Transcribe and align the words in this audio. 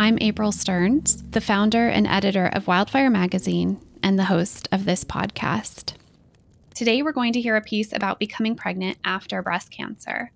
I'm 0.00 0.16
April 0.22 0.50
Stearns, 0.50 1.22
the 1.32 1.42
founder 1.42 1.86
and 1.86 2.06
editor 2.06 2.46
of 2.46 2.66
Wildfire 2.66 3.10
Magazine 3.10 3.78
and 4.02 4.18
the 4.18 4.24
host 4.24 4.66
of 4.72 4.86
this 4.86 5.04
podcast. 5.04 5.92
Today, 6.74 7.02
we're 7.02 7.12
going 7.12 7.34
to 7.34 7.40
hear 7.42 7.54
a 7.54 7.60
piece 7.60 7.92
about 7.92 8.18
becoming 8.18 8.56
pregnant 8.56 8.96
after 9.04 9.42
breast 9.42 9.70
cancer. 9.70 10.32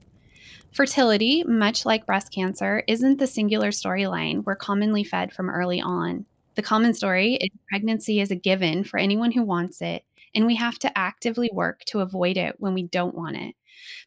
Fertility, 0.71 1.45
much 1.45 1.87
like 1.87 2.05
breast 2.05 2.31
cancer, 2.31 2.85
isn't 2.87 3.19
the 3.19 3.27
singular 3.27 3.71
storyline 3.71 4.45
we're 4.45 4.55
commonly 4.55 5.03
fed 5.03 5.33
from 5.33 5.49
early 5.49 5.81
on. 5.81 6.27
The 6.57 6.63
common 6.63 6.93
story 6.93 7.37
is 7.37 7.49
pregnancy 7.71 8.21
is 8.21 8.31
a 8.31 8.37
given 8.37 8.85
for 8.85 8.99
anyone 8.99 9.33
who 9.33 9.45
wants 9.45 9.81
it, 9.81 10.05
and 10.35 10.45
we 10.45 10.57
have 10.57 10.79
to 10.81 10.99
actively 10.99 11.49
work 11.55 11.85
to 11.87 12.01
avoid 12.01 12.37
it 12.37 12.57
when 12.59 12.75
we 12.75 12.83
don't 12.83 13.15
want 13.15 13.39
it. 13.39 13.55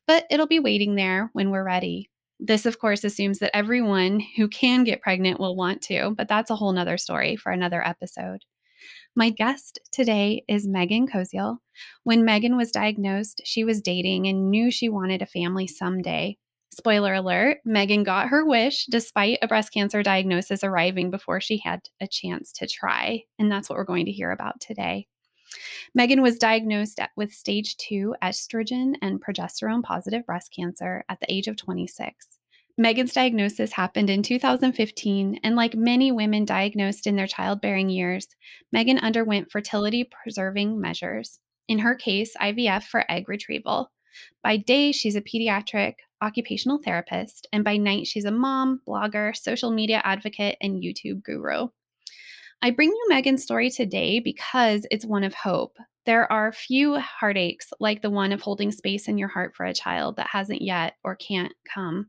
But 0.06 0.28
it'll 0.30 0.45
be 0.45 0.60
waiting 0.60 0.94
there 0.94 1.32
when 1.34 1.50
we're 1.50 1.64
ready. 1.64 2.12
This, 2.40 2.66
of 2.66 2.80
course, 2.80 3.04
assumes 3.04 3.40
that 3.40 3.56
everyone 3.56 4.22
who 4.36 4.48
can 4.48 4.84
get 4.84 5.02
pregnant 5.02 5.40
will 5.40 5.56
want 5.56 5.82
to, 5.84 6.14
but 6.16 6.28
that's 6.28 6.52
a 6.52 6.56
whole 6.56 6.72
nother 6.72 6.98
story 6.98 7.36
for 7.36 7.52
another 7.52 7.86
episode. 7.86 8.46
My 9.16 9.32
guest 9.32 9.80
today 9.92 10.44
is 10.48 10.68
Meghan 10.68 11.10
Koziel. 11.10 11.58
When 12.04 12.22
Meghan 12.22 12.56
was 12.56 12.72
diagnosed, 12.72 13.42
she 13.44 13.64
was 13.64 13.82
dating 13.82 14.28
and 14.28 14.52
knew 14.52 14.70
she 14.70 14.90
wanted 14.90 15.24
a 15.24 15.26
family 15.26 15.66
someday. 15.66 16.38
Spoiler 16.72 17.16
alert, 17.16 17.58
Meghan 17.68 18.06
got 18.06 18.28
her 18.28 18.46
wish 18.46 18.86
despite 18.86 19.40
a 19.42 19.48
breast 19.48 19.74
cancer 19.74 20.04
diagnosis 20.04 20.64
arriving 20.64 21.10
before 21.10 21.42
she 21.42 21.58
had 21.58 21.82
a 22.00 22.08
chance 22.08 22.52
to 22.54 22.68
try. 22.68 23.24
And 23.40 23.52
that's 23.52 23.68
what 23.68 23.78
we're 23.78 23.86
going 23.86 24.06
to 24.06 24.12
hear 24.12 24.30
about 24.30 24.62
today. 24.62 25.08
Meghan 25.98 26.22
was 26.22 26.38
diagnosed 26.38 27.00
with 27.16 27.34
stage 27.34 27.76
two 27.78 28.16
estrogen 28.23 28.94
and 29.02 29.22
progesterone 29.22 29.84
positive 29.84 30.26
breast 30.26 30.54
cancer 30.56 31.04
at 31.09 31.20
the 31.20 31.31
age 31.31 31.48
of 31.48 31.56
26. 31.56 32.38
Meghan's 32.80 33.14
diagnosis 33.14 33.72
happened 33.72 34.09
in 34.09 34.22
2015, 34.22 35.39
and 35.44 35.56
like 35.56 35.76
many 35.76 36.12
women 36.12 36.45
diagnosed 36.45 37.08
in 37.08 37.16
their 37.16 37.26
childbearing 37.26 37.89
years, 37.89 38.28
Meghan 38.76 39.02
underwent 39.02 39.52
fertility 39.52 40.04
preserving 40.04 40.80
measures. 40.80 41.39
In 41.67 41.80
her 41.80 41.95
case, 41.95 42.36
IVF 42.39 42.83
for 42.83 43.04
egg 43.10 43.27
retrieval. 43.27 43.92
By 44.43 44.58
day, 44.58 44.92
she's 44.92 45.16
a 45.16 45.22
pediatric 45.22 45.95
occupational 46.22 46.80
therapist, 46.83 47.48
and 47.52 47.64
by 47.64 47.77
night, 47.77 48.05
she's 48.05 48.26
a 48.26 48.32
mom, 48.32 48.82
blogger, 48.88 49.36
social 49.36 49.72
media 49.72 50.02
advocate, 50.04 50.58
and 50.61 50.83
YouTube 50.83 51.23
guru. 51.23 51.70
I 52.60 52.72
bring 52.72 52.90
you 52.90 53.08
Meghan's 53.12 53.44
story 53.44 53.70
today 53.70 54.20
because 54.20 54.88
it's 54.90 55.06
one 55.06 55.23
of 55.23 55.36
hope. 55.36 55.78
There 56.08 56.30
are 56.32 56.52
few 56.52 56.98
heartaches 56.98 57.72
like 57.80 58.02
the 58.02 58.10
one 58.10 58.32
of 58.32 58.42
holding 58.42 58.72
space 58.72 59.08
in 59.08 59.20
your 59.20 59.28
heart 59.28 59.56
for 59.56 59.64
a 59.64 59.76
child 59.76 60.16
that 60.16 60.30
hasn't 60.32 60.64
yet 60.64 60.96
or 61.04 61.16
can't 61.16 61.54
come. 61.72 62.08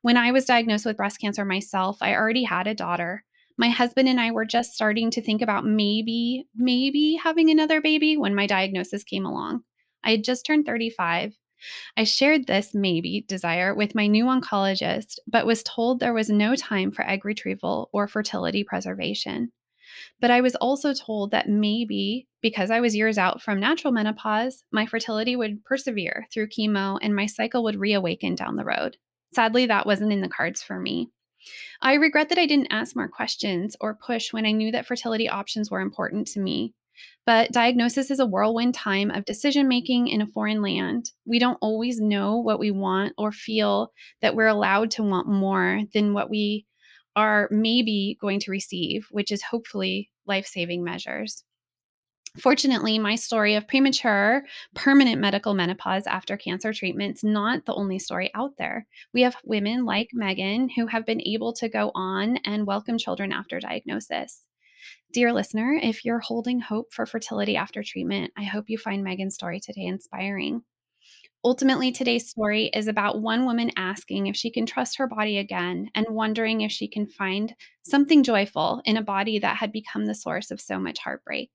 When 0.00 0.16
I 0.16 0.32
was 0.32 0.46
diagnosed 0.46 0.86
with 0.86 0.96
breast 0.96 1.20
cancer 1.20 1.44
myself, 1.44 1.98
I 2.00 2.14
already 2.14 2.44
had 2.44 2.66
a 2.66 2.74
daughter. 2.74 3.24
My 3.58 3.68
husband 3.68 4.08
and 4.08 4.18
I 4.18 4.30
were 4.30 4.46
just 4.46 4.72
starting 4.72 5.10
to 5.10 5.20
think 5.20 5.42
about 5.42 5.66
maybe, 5.66 6.46
maybe 6.56 7.20
having 7.22 7.50
another 7.50 7.82
baby 7.82 8.16
when 8.16 8.34
my 8.34 8.46
diagnosis 8.46 9.04
came 9.04 9.26
along. 9.26 9.60
I 10.02 10.12
had 10.12 10.24
just 10.24 10.46
turned 10.46 10.64
35. 10.64 11.34
I 11.98 12.04
shared 12.04 12.46
this 12.46 12.70
maybe 12.72 13.26
desire 13.28 13.74
with 13.74 13.94
my 13.94 14.06
new 14.06 14.24
oncologist, 14.24 15.18
but 15.26 15.46
was 15.46 15.62
told 15.62 16.00
there 16.00 16.14
was 16.14 16.30
no 16.30 16.56
time 16.56 16.92
for 16.92 17.06
egg 17.06 17.26
retrieval 17.26 17.90
or 17.92 18.08
fertility 18.08 18.64
preservation. 18.64 19.52
But 20.20 20.30
I 20.30 20.40
was 20.40 20.54
also 20.56 20.92
told 20.94 21.30
that 21.30 21.48
maybe 21.48 22.26
because 22.40 22.70
I 22.70 22.80
was 22.80 22.96
years 22.96 23.18
out 23.18 23.42
from 23.42 23.60
natural 23.60 23.92
menopause, 23.92 24.64
my 24.72 24.86
fertility 24.86 25.36
would 25.36 25.64
persevere 25.64 26.26
through 26.32 26.48
chemo 26.48 26.98
and 27.00 27.14
my 27.14 27.26
cycle 27.26 27.62
would 27.64 27.76
reawaken 27.76 28.34
down 28.34 28.56
the 28.56 28.64
road. 28.64 28.96
Sadly, 29.32 29.66
that 29.66 29.86
wasn't 29.86 30.12
in 30.12 30.20
the 30.20 30.28
cards 30.28 30.62
for 30.62 30.78
me. 30.78 31.10
I 31.80 31.94
regret 31.94 32.28
that 32.28 32.38
I 32.38 32.46
didn't 32.46 32.72
ask 32.72 32.94
more 32.94 33.08
questions 33.08 33.76
or 33.80 33.94
push 33.94 34.32
when 34.32 34.46
I 34.46 34.52
knew 34.52 34.70
that 34.72 34.86
fertility 34.86 35.28
options 35.28 35.70
were 35.70 35.80
important 35.80 36.28
to 36.28 36.40
me. 36.40 36.74
But 37.24 37.52
diagnosis 37.52 38.10
is 38.10 38.20
a 38.20 38.26
whirlwind 38.26 38.74
time 38.74 39.10
of 39.10 39.24
decision 39.24 39.68
making 39.68 40.08
in 40.08 40.20
a 40.20 40.26
foreign 40.26 40.60
land. 40.60 41.10
We 41.24 41.38
don't 41.38 41.58
always 41.60 42.00
know 42.00 42.36
what 42.38 42.58
we 42.58 42.70
want 42.70 43.14
or 43.16 43.32
feel 43.32 43.92
that 44.20 44.34
we're 44.34 44.48
allowed 44.48 44.90
to 44.92 45.02
want 45.02 45.28
more 45.28 45.82
than 45.94 46.14
what 46.14 46.30
we 46.30 46.66
are 47.16 47.48
maybe 47.50 48.16
going 48.20 48.40
to 48.40 48.50
receive, 48.50 49.06
which 49.10 49.30
is 49.30 49.42
hopefully 49.42 50.10
life 50.26 50.46
saving 50.46 50.84
measures. 50.84 51.44
Fortunately, 52.38 52.98
my 52.98 53.14
story 53.14 53.56
of 53.56 53.68
premature, 53.68 54.42
permanent 54.74 55.20
medical 55.20 55.52
menopause 55.52 56.06
after 56.06 56.38
cancer 56.38 56.72
treatment 56.72 57.16
is 57.16 57.24
not 57.24 57.66
the 57.66 57.74
only 57.74 57.98
story 57.98 58.30
out 58.34 58.52
there. 58.56 58.86
We 59.12 59.20
have 59.20 59.36
women 59.44 59.84
like 59.84 60.08
Meghan 60.16 60.70
who 60.74 60.86
have 60.86 61.04
been 61.04 61.20
able 61.26 61.52
to 61.54 61.68
go 61.68 61.92
on 61.94 62.38
and 62.46 62.66
welcome 62.66 62.96
children 62.96 63.32
after 63.32 63.60
diagnosis. 63.60 64.46
Dear 65.12 65.34
listener, 65.34 65.78
if 65.82 66.06
you're 66.06 66.20
holding 66.20 66.58
hope 66.58 66.94
for 66.94 67.04
fertility 67.04 67.54
after 67.54 67.82
treatment, 67.82 68.32
I 68.34 68.44
hope 68.44 68.70
you 68.70 68.78
find 68.78 69.04
Meghan's 69.04 69.34
story 69.34 69.60
today 69.60 69.84
inspiring. 69.84 70.62
Ultimately, 71.44 71.90
today's 71.90 72.22
mm-hmm. 72.24 72.40
story 72.40 72.64
is 72.72 72.86
about 72.86 73.20
one 73.20 73.44
woman 73.44 73.72
asking 73.76 74.26
if 74.26 74.36
she 74.36 74.50
can 74.50 74.66
trust 74.66 74.98
her 74.98 75.06
body 75.06 75.38
again 75.38 75.90
and 75.94 76.06
wondering 76.10 76.60
if 76.60 76.70
she 76.70 76.86
can 76.86 77.06
find 77.06 77.54
something 77.82 78.22
joyful 78.22 78.80
in 78.84 78.96
a 78.96 79.02
body 79.02 79.38
that 79.40 79.56
had 79.56 79.72
become 79.72 80.06
the 80.06 80.14
source 80.14 80.50
of 80.50 80.60
so 80.60 80.78
much 80.78 81.00
heartbreak. 81.00 81.50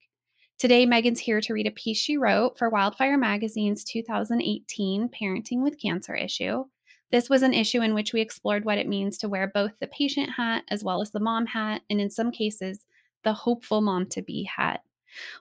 Today, 0.60 0.86
Meghan's 0.86 1.20
here 1.20 1.40
to 1.40 1.54
read 1.54 1.68
a 1.68 1.72
piece 1.72 2.00
she 2.00 2.18
wrote 2.18 2.58
for 2.58 2.70
Wildfire 2.70 3.18
Magazine's 3.18 3.84
2018 3.84 5.10
Parenting 5.10 5.62
with 5.62 5.80
Cancer 5.80 6.16
issue. 6.16 6.66
This 7.12 7.30
was 7.30 7.42
an 7.42 7.54
issue 7.54 7.82
in 7.82 7.94
which 7.94 8.12
we 8.12 8.20
explored 8.20 8.66
what 8.66 8.80
it 8.80 8.90
means 8.90 9.18
to 9.20 9.30
wear 9.30 9.48
both 9.48 9.72
the 9.80 9.88
patient 9.88 10.32
hat 10.32 10.64
as 10.68 10.84
well 10.84 11.02
as 11.02 11.12
the 11.12 11.22
mom 11.22 11.46
hat, 11.46 11.84
and 11.90 12.02
in 12.02 12.10
some 12.10 12.32
cases, 12.32 12.86
the 13.24 13.34
hopeful 13.34 13.80
mom 13.82 14.08
to 14.08 14.22
be 14.22 14.44
hat. 14.44 14.82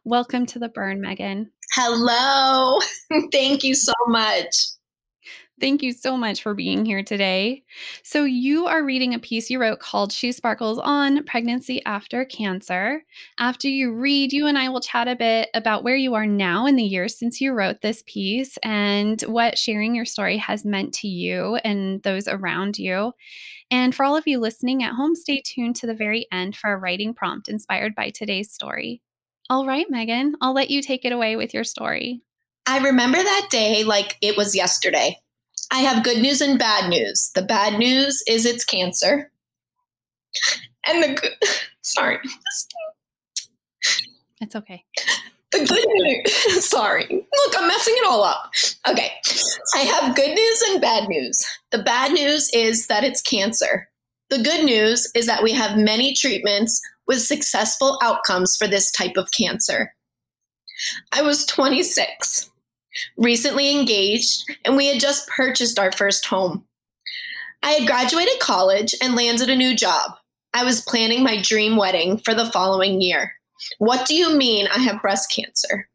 Welcome 0.04 0.46
to 0.46 0.58
the 0.58 0.68
burn, 0.68 1.00
Meghan. 1.00 1.50
Hello. 1.72 2.80
Thank 3.32 3.64
you 3.64 3.74
so 3.74 3.92
much. 4.06 4.54
Thank 5.58 5.82
you 5.82 5.92
so 5.92 6.18
much 6.18 6.42
for 6.42 6.52
being 6.52 6.84
here 6.84 7.02
today. 7.02 7.64
So, 8.02 8.24
you 8.24 8.66
are 8.66 8.84
reading 8.84 9.14
a 9.14 9.18
piece 9.18 9.48
you 9.48 9.58
wrote 9.58 9.80
called 9.80 10.12
She 10.12 10.30
Sparkles 10.32 10.78
on 10.78 11.24
Pregnancy 11.24 11.82
After 11.86 12.26
Cancer. 12.26 13.02
After 13.38 13.66
you 13.66 13.94
read, 13.94 14.34
you 14.34 14.46
and 14.46 14.58
I 14.58 14.68
will 14.68 14.82
chat 14.82 15.08
a 15.08 15.16
bit 15.16 15.48
about 15.54 15.82
where 15.82 15.96
you 15.96 16.12
are 16.12 16.26
now 16.26 16.66
in 16.66 16.76
the 16.76 16.84
years 16.84 17.18
since 17.18 17.40
you 17.40 17.52
wrote 17.52 17.80
this 17.80 18.02
piece 18.06 18.58
and 18.62 19.22
what 19.22 19.56
sharing 19.56 19.94
your 19.94 20.04
story 20.04 20.36
has 20.36 20.66
meant 20.66 20.92
to 20.94 21.08
you 21.08 21.56
and 21.64 22.02
those 22.02 22.28
around 22.28 22.78
you. 22.78 23.14
And 23.70 23.94
for 23.94 24.04
all 24.04 24.16
of 24.16 24.26
you 24.26 24.38
listening 24.38 24.82
at 24.82 24.92
home, 24.92 25.14
stay 25.14 25.40
tuned 25.42 25.76
to 25.76 25.86
the 25.86 25.94
very 25.94 26.26
end 26.30 26.54
for 26.54 26.70
a 26.70 26.76
writing 26.76 27.14
prompt 27.14 27.48
inspired 27.48 27.94
by 27.94 28.10
today's 28.10 28.52
story. 28.52 29.00
All 29.48 29.64
right, 29.64 29.86
Meghan, 29.92 30.32
I'll 30.40 30.54
let 30.54 30.70
you 30.70 30.82
take 30.82 31.04
it 31.04 31.12
away 31.12 31.36
with 31.36 31.54
your 31.54 31.62
story. 31.62 32.22
I 32.66 32.78
remember 32.78 33.18
that 33.18 33.48
day 33.48 33.84
like 33.84 34.16
it 34.20 34.36
was 34.36 34.56
yesterday. 34.56 35.20
I 35.70 35.80
have 35.80 36.04
good 36.04 36.18
news 36.20 36.40
and 36.40 36.58
bad 36.58 36.90
news. 36.90 37.30
The 37.34 37.42
bad 37.42 37.78
news 37.78 38.22
is 38.26 38.44
it's 38.44 38.64
cancer. 38.64 39.30
And 40.86 41.02
the 41.02 41.14
good, 41.14 41.32
sorry. 41.82 42.18
It's 44.40 44.56
okay. 44.56 44.84
The 45.52 45.64
good 45.64 45.86
news, 45.88 46.68
sorry. 46.68 47.06
Look, 47.08 47.54
I'm 47.56 47.68
messing 47.68 47.94
it 47.96 48.06
all 48.06 48.24
up. 48.24 48.50
Okay. 48.88 49.12
I 49.76 49.78
have 49.78 50.16
good 50.16 50.34
news 50.34 50.62
and 50.68 50.80
bad 50.80 51.08
news. 51.08 51.46
The 51.70 51.82
bad 51.82 52.12
news 52.12 52.50
is 52.52 52.88
that 52.88 53.04
it's 53.04 53.22
cancer. 53.22 53.88
The 54.28 54.42
good 54.42 54.64
news 54.64 55.10
is 55.14 55.26
that 55.26 55.44
we 55.44 55.52
have 55.52 55.78
many 55.78 56.14
treatments 56.14 56.80
with 57.06 57.22
successful 57.22 57.98
outcomes 58.02 58.56
for 58.56 58.66
this 58.66 58.90
type 58.90 59.16
of 59.16 59.30
cancer. 59.32 59.92
I 61.12 61.22
was 61.22 61.46
26, 61.46 62.50
recently 63.16 63.70
engaged, 63.70 64.44
and 64.64 64.76
we 64.76 64.86
had 64.86 65.00
just 65.00 65.28
purchased 65.28 65.78
our 65.78 65.92
first 65.92 66.26
home. 66.26 66.64
I 67.62 67.72
had 67.72 67.86
graduated 67.86 68.38
college 68.40 68.94
and 69.02 69.14
landed 69.14 69.50
a 69.50 69.56
new 69.56 69.74
job. 69.74 70.12
I 70.54 70.64
was 70.64 70.82
planning 70.82 71.22
my 71.22 71.40
dream 71.40 71.76
wedding 71.76 72.18
for 72.18 72.34
the 72.34 72.50
following 72.50 73.00
year. 73.00 73.32
What 73.78 74.06
do 74.06 74.14
you 74.14 74.36
mean 74.36 74.68
I 74.68 74.78
have 74.78 75.02
breast 75.02 75.32
cancer? 75.34 75.88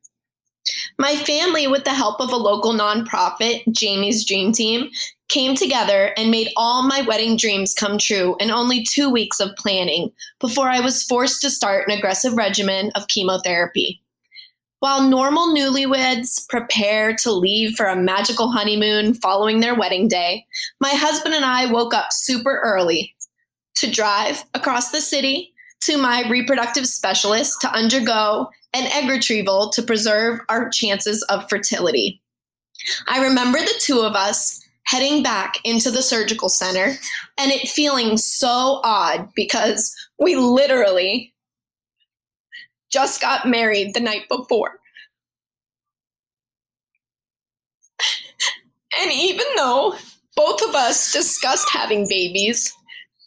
My 1.00 1.16
family, 1.16 1.68
with 1.68 1.84
the 1.84 1.94
help 1.94 2.20
of 2.20 2.32
a 2.32 2.36
local 2.36 2.74
nonprofit, 2.74 3.64
Jamie's 3.72 4.26
Dream 4.26 4.52
Team, 4.52 4.90
came 5.32 5.56
together 5.56 6.14
and 6.18 6.30
made 6.30 6.52
all 6.58 6.84
my 6.84 7.02
wedding 7.02 7.38
dreams 7.38 7.74
come 7.74 7.98
true 7.98 8.36
in 8.40 8.52
only 8.52 8.84
two 8.84 9.10
weeks 9.10 9.40
of 9.40 9.56
planning 9.56 10.12
before 10.40 10.70
I 10.70 10.82
was 10.82 11.04
forced 11.04 11.42
to 11.42 11.50
start 11.50 11.88
an 11.88 11.98
aggressive 11.98 12.34
regimen 12.34 12.92
of 12.96 13.08
chemotherapy. 13.08 14.02
While 14.82 15.04
normal 15.04 15.56
newlyweds 15.56 16.50
prepare 16.50 17.16
to 17.18 17.32
leave 17.32 17.76
for 17.76 17.86
a 17.86 17.96
magical 17.96 18.52
honeymoon 18.52 19.14
following 19.14 19.62
their 19.62 19.76
wedding 19.76 20.10
day, 20.10 20.46
my 20.82 20.90
husband 20.90 21.34
and 21.34 21.46
I 21.46 21.72
woke 21.72 21.94
up 21.94 22.12
super 22.12 22.60
early 22.62 23.16
to 23.76 23.90
drive 23.90 24.44
across 24.54 24.92
the 24.92 25.00
city 25.00 25.54
to 25.82 25.98
my 25.98 26.28
reproductive 26.30 26.88
specialist 26.88 27.62
to 27.62 27.72
undergo 27.72 28.50
an 28.74 28.92
egg 28.92 29.10
retrieval 29.10 29.70
to 29.70 29.82
preserve 29.82 30.40
our 30.50 30.70
chances 30.70 31.24
of 31.24 31.48
fertility. 31.50 32.22
I 33.08 33.24
remember 33.24 33.60
the 33.60 33.80
two 33.80 34.02
of 34.02 34.16
us 34.16 34.62
heading 34.92 35.24
back 35.24 35.58
into 35.64 35.90
the 35.90 36.02
surgical 36.02 36.50
center 36.50 36.98
and 37.38 37.50
it 37.52 37.70
feeling 37.70 38.18
so 38.18 38.82
odd 38.84 39.30
because 39.36 39.96
we 40.20 40.36
literally 40.36 41.34
just 42.92 43.22
got 43.22 43.48
married 43.48 43.94
the 43.94 44.02
night 44.02 44.28
before. 44.28 44.80
And 49.02 49.12
even 49.14 49.46
though 49.56 49.96
both 50.36 50.62
of 50.68 50.76
us 50.76 51.14
discussed 51.14 51.70
having 51.72 52.10
babies, 52.10 52.74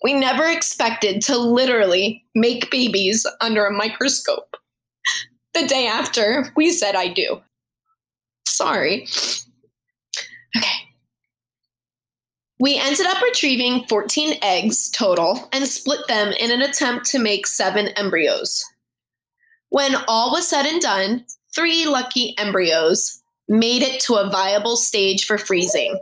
we 0.02 0.12
never 0.12 0.46
expected 0.46 1.22
to 1.22 1.38
literally 1.38 2.22
make 2.34 2.70
babies 2.70 3.26
under 3.40 3.64
a 3.64 3.72
microscope. 3.72 4.54
The 5.54 5.66
day 5.66 5.86
after, 5.86 6.52
we 6.56 6.70
said 6.70 6.94
I 6.94 7.08
do. 7.08 7.40
Sorry. 8.46 9.06
Okay. 10.56 10.83
We 12.64 12.78
ended 12.78 13.04
up 13.04 13.20
retrieving 13.20 13.84
14 13.90 14.38
eggs 14.40 14.88
total 14.90 15.50
and 15.52 15.66
split 15.66 16.00
them 16.08 16.32
in 16.32 16.50
an 16.50 16.62
attempt 16.62 17.04
to 17.10 17.18
make 17.18 17.46
seven 17.46 17.88
embryos. 17.88 18.64
When 19.68 19.96
all 20.08 20.30
was 20.30 20.48
said 20.48 20.64
and 20.64 20.80
done, 20.80 21.26
three 21.54 21.84
lucky 21.84 22.34
embryos 22.38 23.20
made 23.48 23.82
it 23.82 24.00
to 24.04 24.14
a 24.14 24.30
viable 24.30 24.78
stage 24.78 25.26
for 25.26 25.36
freezing. 25.36 26.00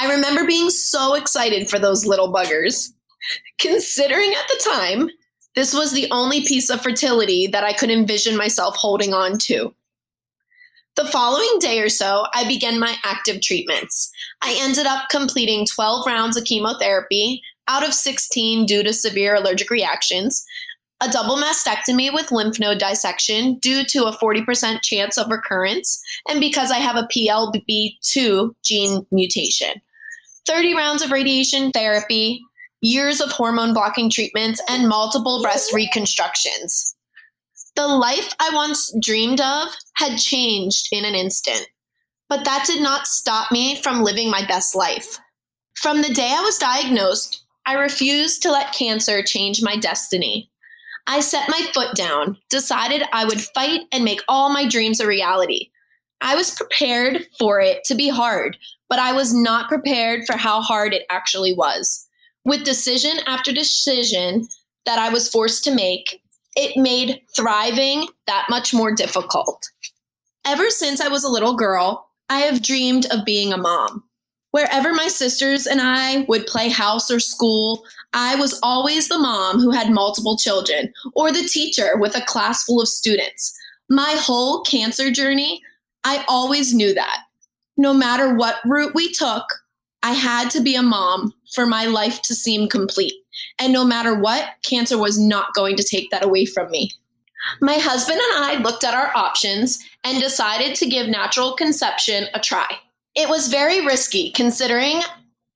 I 0.00 0.14
remember 0.14 0.46
being 0.46 0.70
so 0.70 1.14
excited 1.14 1.68
for 1.68 1.80
those 1.80 2.06
little 2.06 2.32
buggers. 2.32 2.92
Considering 3.58 4.32
at 4.32 4.46
the 4.46 4.70
time, 4.70 5.10
this 5.56 5.74
was 5.74 5.90
the 5.90 6.08
only 6.12 6.44
piece 6.44 6.70
of 6.70 6.82
fertility 6.82 7.48
that 7.48 7.64
I 7.64 7.72
could 7.72 7.90
envision 7.90 8.36
myself 8.36 8.76
holding 8.76 9.12
on 9.12 9.38
to. 9.38 9.74
The 10.96 11.04
following 11.04 11.58
day 11.60 11.80
or 11.80 11.90
so, 11.90 12.24
I 12.34 12.48
began 12.48 12.80
my 12.80 12.96
active 13.04 13.42
treatments. 13.42 14.10
I 14.40 14.56
ended 14.62 14.86
up 14.86 15.10
completing 15.10 15.66
12 15.66 16.06
rounds 16.06 16.38
of 16.38 16.44
chemotherapy 16.44 17.42
out 17.68 17.86
of 17.86 17.92
16 17.92 18.64
due 18.64 18.82
to 18.82 18.94
severe 18.94 19.34
allergic 19.34 19.68
reactions, 19.68 20.42
a 21.02 21.10
double 21.10 21.36
mastectomy 21.36 22.14
with 22.14 22.32
lymph 22.32 22.58
node 22.58 22.78
dissection 22.78 23.58
due 23.58 23.84
to 23.84 24.06
a 24.06 24.16
40% 24.16 24.80
chance 24.80 25.18
of 25.18 25.30
recurrence, 25.30 26.00
and 26.30 26.40
because 26.40 26.70
I 26.70 26.78
have 26.78 26.96
a 26.96 27.06
PALB2 27.14 28.54
gene 28.64 29.06
mutation. 29.12 29.74
30 30.46 30.74
rounds 30.74 31.02
of 31.02 31.10
radiation 31.10 31.72
therapy, 31.72 32.40
years 32.80 33.20
of 33.20 33.30
hormone 33.30 33.74
blocking 33.74 34.08
treatments, 34.08 34.62
and 34.66 34.88
multiple 34.88 35.42
breast 35.42 35.74
reconstructions. 35.74 36.95
The 37.76 37.86
life 37.86 38.32
I 38.40 38.50
once 38.54 38.90
dreamed 39.02 39.40
of 39.40 39.68
had 39.96 40.16
changed 40.16 40.88
in 40.92 41.04
an 41.04 41.14
instant, 41.14 41.68
but 42.26 42.42
that 42.46 42.64
did 42.66 42.82
not 42.82 43.06
stop 43.06 43.52
me 43.52 43.80
from 43.82 44.02
living 44.02 44.30
my 44.30 44.46
best 44.46 44.74
life. 44.74 45.18
From 45.74 46.00
the 46.00 46.14
day 46.14 46.34
I 46.34 46.40
was 46.40 46.56
diagnosed, 46.56 47.44
I 47.66 47.74
refused 47.74 48.42
to 48.42 48.50
let 48.50 48.72
cancer 48.72 49.22
change 49.22 49.62
my 49.62 49.76
destiny. 49.76 50.50
I 51.06 51.20
set 51.20 51.50
my 51.50 51.60
foot 51.74 51.94
down, 51.94 52.38
decided 52.48 53.02
I 53.12 53.26
would 53.26 53.42
fight 53.42 53.82
and 53.92 54.04
make 54.04 54.22
all 54.26 54.48
my 54.48 54.66
dreams 54.66 54.98
a 54.98 55.06
reality. 55.06 55.68
I 56.22 56.34
was 56.34 56.54
prepared 56.54 57.26
for 57.38 57.60
it 57.60 57.84
to 57.84 57.94
be 57.94 58.08
hard, 58.08 58.56
but 58.88 58.98
I 58.98 59.12
was 59.12 59.34
not 59.34 59.68
prepared 59.68 60.24
for 60.26 60.38
how 60.38 60.62
hard 60.62 60.94
it 60.94 61.04
actually 61.10 61.52
was. 61.52 62.08
With 62.46 62.64
decision 62.64 63.18
after 63.26 63.52
decision 63.52 64.48
that 64.86 64.98
I 64.98 65.10
was 65.10 65.28
forced 65.28 65.62
to 65.64 65.74
make, 65.74 66.22
it 66.56 66.76
made 66.76 67.20
thriving 67.36 68.08
that 68.26 68.46
much 68.48 68.74
more 68.74 68.92
difficult. 68.94 69.70
Ever 70.44 70.70
since 70.70 71.00
I 71.00 71.08
was 71.08 71.22
a 71.22 71.28
little 71.28 71.54
girl, 71.54 72.08
I 72.28 72.40
have 72.40 72.62
dreamed 72.62 73.06
of 73.12 73.24
being 73.24 73.52
a 73.52 73.58
mom. 73.58 74.02
Wherever 74.50 74.94
my 74.94 75.08
sisters 75.08 75.66
and 75.66 75.80
I 75.82 76.24
would 76.28 76.46
play 76.46 76.70
house 76.70 77.10
or 77.10 77.20
school, 77.20 77.84
I 78.14 78.36
was 78.36 78.58
always 78.62 79.08
the 79.08 79.18
mom 79.18 79.60
who 79.60 79.70
had 79.70 79.90
multiple 79.90 80.36
children 80.36 80.92
or 81.14 81.30
the 81.30 81.46
teacher 81.46 81.96
with 81.98 82.16
a 82.16 82.24
class 82.24 82.64
full 82.64 82.80
of 82.80 82.88
students. 82.88 83.54
My 83.90 84.16
whole 84.18 84.62
cancer 84.62 85.10
journey, 85.10 85.60
I 86.04 86.24
always 86.26 86.72
knew 86.72 86.94
that. 86.94 87.24
No 87.76 87.92
matter 87.92 88.34
what 88.34 88.56
route 88.64 88.94
we 88.94 89.12
took, 89.12 89.44
I 90.02 90.12
had 90.12 90.50
to 90.52 90.62
be 90.62 90.74
a 90.74 90.82
mom 90.82 91.34
for 91.52 91.66
my 91.66 91.84
life 91.84 92.22
to 92.22 92.34
seem 92.34 92.68
complete. 92.68 93.12
And 93.58 93.72
no 93.72 93.84
matter 93.84 94.14
what, 94.14 94.44
cancer 94.62 94.98
was 94.98 95.18
not 95.18 95.54
going 95.54 95.76
to 95.76 95.84
take 95.84 96.10
that 96.10 96.24
away 96.24 96.44
from 96.46 96.70
me. 96.70 96.90
My 97.60 97.74
husband 97.74 98.20
and 98.20 98.44
I 98.44 98.62
looked 98.62 98.84
at 98.84 98.94
our 98.94 99.16
options 99.16 99.78
and 100.04 100.20
decided 100.20 100.74
to 100.76 100.86
give 100.86 101.08
natural 101.08 101.54
conception 101.54 102.26
a 102.34 102.40
try. 102.40 102.66
It 103.14 103.28
was 103.28 103.48
very 103.48 103.84
risky 103.84 104.30
considering 104.32 105.00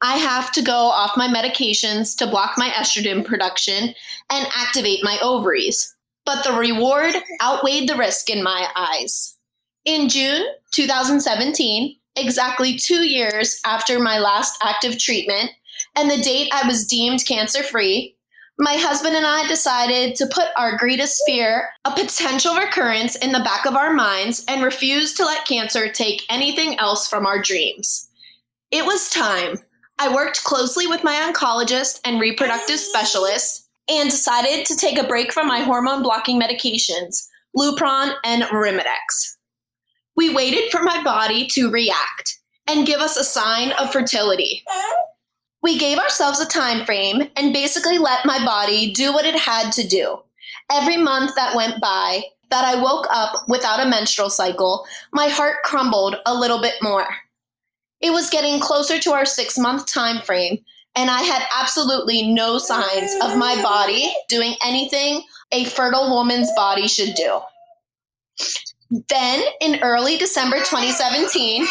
I 0.03 0.17
have 0.17 0.51
to 0.53 0.63
go 0.63 0.73
off 0.73 1.17
my 1.17 1.29
medications 1.29 2.17
to 2.19 2.27
block 2.27 2.57
my 2.57 2.69
estrogen 2.71 3.25
production 3.25 3.95
and 4.31 4.47
activate 4.57 5.05
my 5.05 5.19
ovaries. 5.21 5.95
But 6.25 6.43
the 6.43 6.55
reward 6.55 7.17
outweighed 7.43 7.89
the 7.89 7.97
risk 7.97 8.31
in 8.31 8.43
my 8.43 8.69
eyes. 8.75 9.37
In 9.85 10.09
June 10.09 10.47
2017, 10.73 11.97
exactly 12.17 12.77
two 12.77 13.07
years 13.07 13.61
after 13.65 13.99
my 13.99 14.19
last 14.19 14.59
active 14.63 14.99
treatment, 14.99 15.51
and 15.97 16.11
the 16.11 16.23
date 16.23 16.51
I 16.53 16.67
was 16.67 16.87
deemed 16.87 17.27
cancer 17.27 17.63
free, 17.63 18.17
my 18.59 18.75
husband 18.75 19.17
and 19.17 19.25
I 19.25 19.47
decided 19.49 20.15
to 20.17 20.27
put 20.27 20.49
our 20.57 20.77
greatest 20.77 21.23
fear, 21.25 21.71
a 21.87 21.93
potential 21.93 22.55
recurrence, 22.55 23.17
in 23.17 23.33
the 23.33 23.41
back 23.41 23.65
of 23.65 23.75
our 23.75 23.93
minds 23.93 24.45
and 24.49 24.63
refuse 24.63 25.15
to 25.15 25.25
let 25.25 25.47
cancer 25.47 25.91
take 25.91 26.27
anything 26.29 26.79
else 26.79 27.09
from 27.09 27.27
our 27.27 27.41
dreams. 27.41 28.09
It 28.71 28.85
was 28.85 29.09
time. 29.09 29.59
I 29.99 30.15
worked 30.15 30.45
closely 30.45 30.87
with 30.87 31.03
my 31.03 31.15
oncologist 31.15 32.01
and 32.05 32.21
reproductive 32.21 32.79
specialist 32.79 33.67
and 33.89 34.11
decided 34.11 34.67
to 34.67 34.77
take 34.77 34.99
a 34.99 35.07
break 35.07 35.33
from 35.33 35.49
my 35.49 35.61
hormone 35.61 36.03
blocking 36.03 36.41
medications, 36.41 37.27
Lupron 37.57 38.13
and 38.25 38.43
Arimidex. 38.43 39.37
We 40.17 40.35
waited 40.35 40.71
for 40.71 40.83
my 40.83 41.03
body 41.03 41.47
to 41.53 41.71
react 41.71 42.39
and 42.67 42.87
give 42.87 43.01
us 43.01 43.17
a 43.17 43.25
sign 43.25 43.73
of 43.73 43.91
fertility. 43.91 44.63
We 45.63 45.79
gave 45.79 45.99
ourselves 45.99 46.41
a 46.41 46.47
time 46.47 46.85
frame 46.85 47.29
and 47.37 47.53
basically 47.53 47.99
let 47.99 48.25
my 48.25 48.45
body 48.45 48.93
do 48.93 49.13
what 49.13 49.27
it 49.27 49.37
had 49.37 49.73
to 49.73 49.87
do. 49.87 50.21
Every 50.71 50.97
month 50.97 51.35
that 51.37 51.55
went 51.55 51.81
by, 51.81 52.23
that 52.51 52.65
I 52.65 52.83
woke 52.83 53.07
up 53.11 53.49
without 53.49 53.85
a 53.85 53.89
menstrual 53.89 54.31
cycle, 54.31 54.87
my 55.13 55.29
heart 55.29 55.63
crumbled 55.65 56.17
a 56.27 56.35
little 56.35 56.61
bit 56.61 56.75
more. 56.83 57.07
It 58.01 58.11
was 58.11 58.31
getting 58.31 58.61
closer 58.61 58.99
to 58.99 59.13
our 59.13 59.25
six 59.25 59.59
month 59.59 59.87
time 59.87 60.21
frame, 60.23 60.59
and 60.97 61.11
I 61.11 61.21
had 61.21 61.47
absolutely 61.55 62.33
no 62.33 62.59
signs 62.59 63.13
of 63.23 63.37
my 63.37 63.61
body 63.63 64.13
doing 64.29 64.55
anything 64.65 65.23
a 65.53 65.65
fertile 65.65 66.11
woman's 66.11 66.51
body 66.57 66.89
should 66.89 67.15
do. 67.15 67.41
Then, 69.09 69.45
in 69.61 69.81
early 69.83 70.17
December 70.17 70.59
2017, 70.59 71.67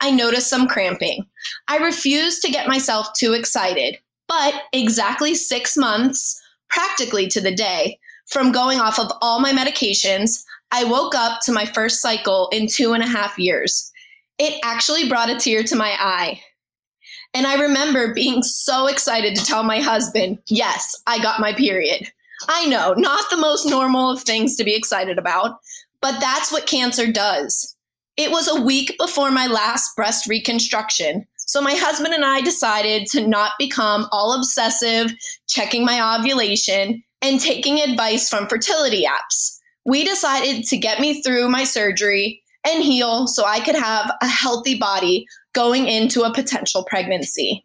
I 0.00 0.10
noticed 0.10 0.48
some 0.48 0.68
cramping. 0.68 1.26
I 1.68 1.76
refused 1.78 2.42
to 2.42 2.50
get 2.50 2.66
myself 2.66 3.12
too 3.12 3.34
excited, 3.34 3.98
but 4.26 4.54
exactly 4.72 5.34
six 5.34 5.76
months, 5.76 6.40
practically 6.68 7.28
to 7.28 7.40
the 7.40 7.54
day, 7.54 7.98
from 8.26 8.52
going 8.52 8.80
off 8.80 8.98
of 8.98 9.12
all 9.20 9.40
my 9.40 9.52
medications, 9.52 10.44
I 10.70 10.84
woke 10.84 11.14
up 11.14 11.40
to 11.42 11.52
my 11.52 11.64
first 11.64 12.00
cycle 12.00 12.48
in 12.52 12.66
two 12.66 12.92
and 12.92 13.02
a 13.02 13.06
half 13.06 13.38
years. 13.38 13.90
It 14.38 14.58
actually 14.62 15.08
brought 15.08 15.30
a 15.30 15.36
tear 15.36 15.62
to 15.64 15.76
my 15.76 15.94
eye. 15.98 16.42
And 17.34 17.46
I 17.46 17.60
remember 17.60 18.14
being 18.14 18.42
so 18.42 18.86
excited 18.86 19.34
to 19.36 19.44
tell 19.44 19.62
my 19.62 19.80
husband, 19.80 20.38
yes, 20.46 20.94
I 21.06 21.22
got 21.22 21.40
my 21.40 21.52
period. 21.52 22.10
I 22.48 22.66
know, 22.66 22.94
not 22.94 23.28
the 23.30 23.36
most 23.36 23.66
normal 23.66 24.10
of 24.10 24.22
things 24.22 24.56
to 24.56 24.64
be 24.64 24.74
excited 24.74 25.18
about, 25.18 25.58
but 26.00 26.20
that's 26.20 26.52
what 26.52 26.66
cancer 26.66 27.10
does. 27.10 27.74
It 28.16 28.30
was 28.30 28.48
a 28.48 28.60
week 28.60 28.96
before 28.98 29.30
my 29.30 29.46
last 29.46 29.94
breast 29.96 30.28
reconstruction. 30.28 31.26
So 31.48 31.62
my 31.62 31.72
husband 31.72 32.12
and 32.12 32.26
I 32.26 32.42
decided 32.42 33.06
to 33.12 33.26
not 33.26 33.52
become 33.58 34.06
all 34.12 34.34
obsessive, 34.34 35.14
checking 35.48 35.82
my 35.82 36.18
ovulation, 36.18 37.02
and 37.22 37.40
taking 37.40 37.80
advice 37.80 38.28
from 38.28 38.46
fertility 38.48 39.04
apps. 39.04 39.56
We 39.86 40.04
decided 40.04 40.64
to 40.64 40.76
get 40.76 41.00
me 41.00 41.22
through 41.22 41.48
my 41.48 41.64
surgery 41.64 42.42
and 42.66 42.84
heal 42.84 43.26
so 43.26 43.46
I 43.46 43.60
could 43.60 43.76
have 43.76 44.12
a 44.20 44.28
healthy 44.28 44.78
body 44.78 45.24
going 45.54 45.88
into 45.88 46.20
a 46.20 46.34
potential 46.34 46.84
pregnancy. 46.84 47.64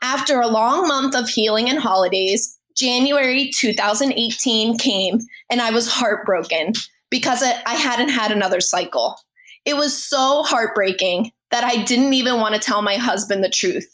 After 0.00 0.40
a 0.40 0.46
long 0.46 0.86
month 0.86 1.16
of 1.16 1.28
healing 1.28 1.68
and 1.68 1.80
holidays, 1.80 2.56
January 2.76 3.50
2018 3.56 4.78
came 4.78 5.18
and 5.50 5.60
I 5.60 5.70
was 5.70 5.88
heartbroken 5.90 6.74
because 7.10 7.42
I 7.42 7.74
hadn't 7.74 8.10
had 8.10 8.30
another 8.30 8.60
cycle. 8.60 9.16
It 9.64 9.76
was 9.76 10.00
so 10.00 10.44
heartbreaking 10.44 11.32
that 11.54 11.62
I 11.62 11.84
didn't 11.84 12.14
even 12.14 12.40
want 12.40 12.56
to 12.56 12.60
tell 12.60 12.82
my 12.82 12.96
husband 12.96 13.44
the 13.44 13.48
truth. 13.48 13.86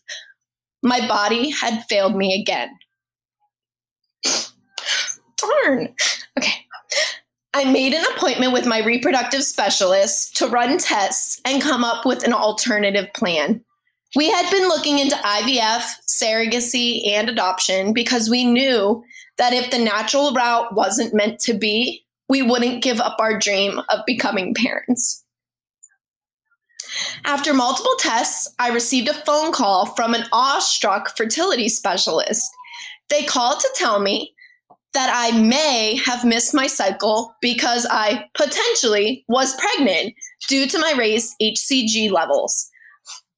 My 0.83 1.07
body 1.07 1.50
had 1.50 1.85
failed 1.90 2.17
me 2.17 2.40
again. 2.40 2.71
Darn. 5.37 5.95
Okay. 6.38 6.55
I 7.52 7.71
made 7.71 7.93
an 7.93 8.02
appointment 8.17 8.55
with 8.55 8.64
my 8.64 8.83
reproductive 8.83 9.45
specialist 9.45 10.35
to 10.38 10.47
run 10.47 10.79
tests 10.79 11.38
and 11.45 11.61
come 11.61 11.85
up 11.85 12.07
with 12.07 12.25
an 12.25 12.33
alternative 12.33 13.12
plan. 13.12 13.62
We 14.17 14.31
had 14.31 14.50
been 14.50 14.67
looking 14.67 14.99
into 14.99 15.17
IVF, 15.17 15.85
surrogacy, 16.09 17.07
and 17.09 17.29
adoption 17.29 17.93
because 17.93 18.31
we 18.31 18.47
knew 18.47 19.05
that 19.37 19.52
if 19.52 19.71
the 19.71 19.79
natural 19.79 20.33
route 20.33 20.75
wasn't 20.75 21.12
meant 21.12 21.40
to 21.40 21.52
be, 21.52 22.07
we 22.26 22.40
wouldn't 22.40 22.83
give 22.83 23.00
up 23.00 23.17
our 23.21 23.38
dream 23.38 23.81
of 23.90 24.00
becoming 24.07 24.55
parents. 24.55 25.26
After 27.25 27.54
multiple 27.54 27.94
tests, 27.99 28.52
I 28.59 28.70
received 28.70 29.09
a 29.09 29.14
phone 29.14 29.52
call 29.52 29.87
from 29.94 30.14
an 30.14 30.25
awestruck 30.32 31.16
fertility 31.16 31.68
specialist. 31.68 32.50
They 33.09 33.25
called 33.25 33.61
to 33.61 33.70
tell 33.76 34.00
me 34.00 34.35
that 34.92 35.11
I 35.14 35.38
may 35.38 35.97
have 36.04 36.25
missed 36.25 36.54
my 36.54 36.66
cycle 36.66 37.35
because 37.40 37.87
I 37.90 38.25
potentially 38.35 39.25
was 39.28 39.56
pregnant 39.56 40.14
due 40.49 40.66
to 40.66 40.78
my 40.78 40.94
raised 40.97 41.35
HCG 41.40 42.11
levels. 42.11 42.68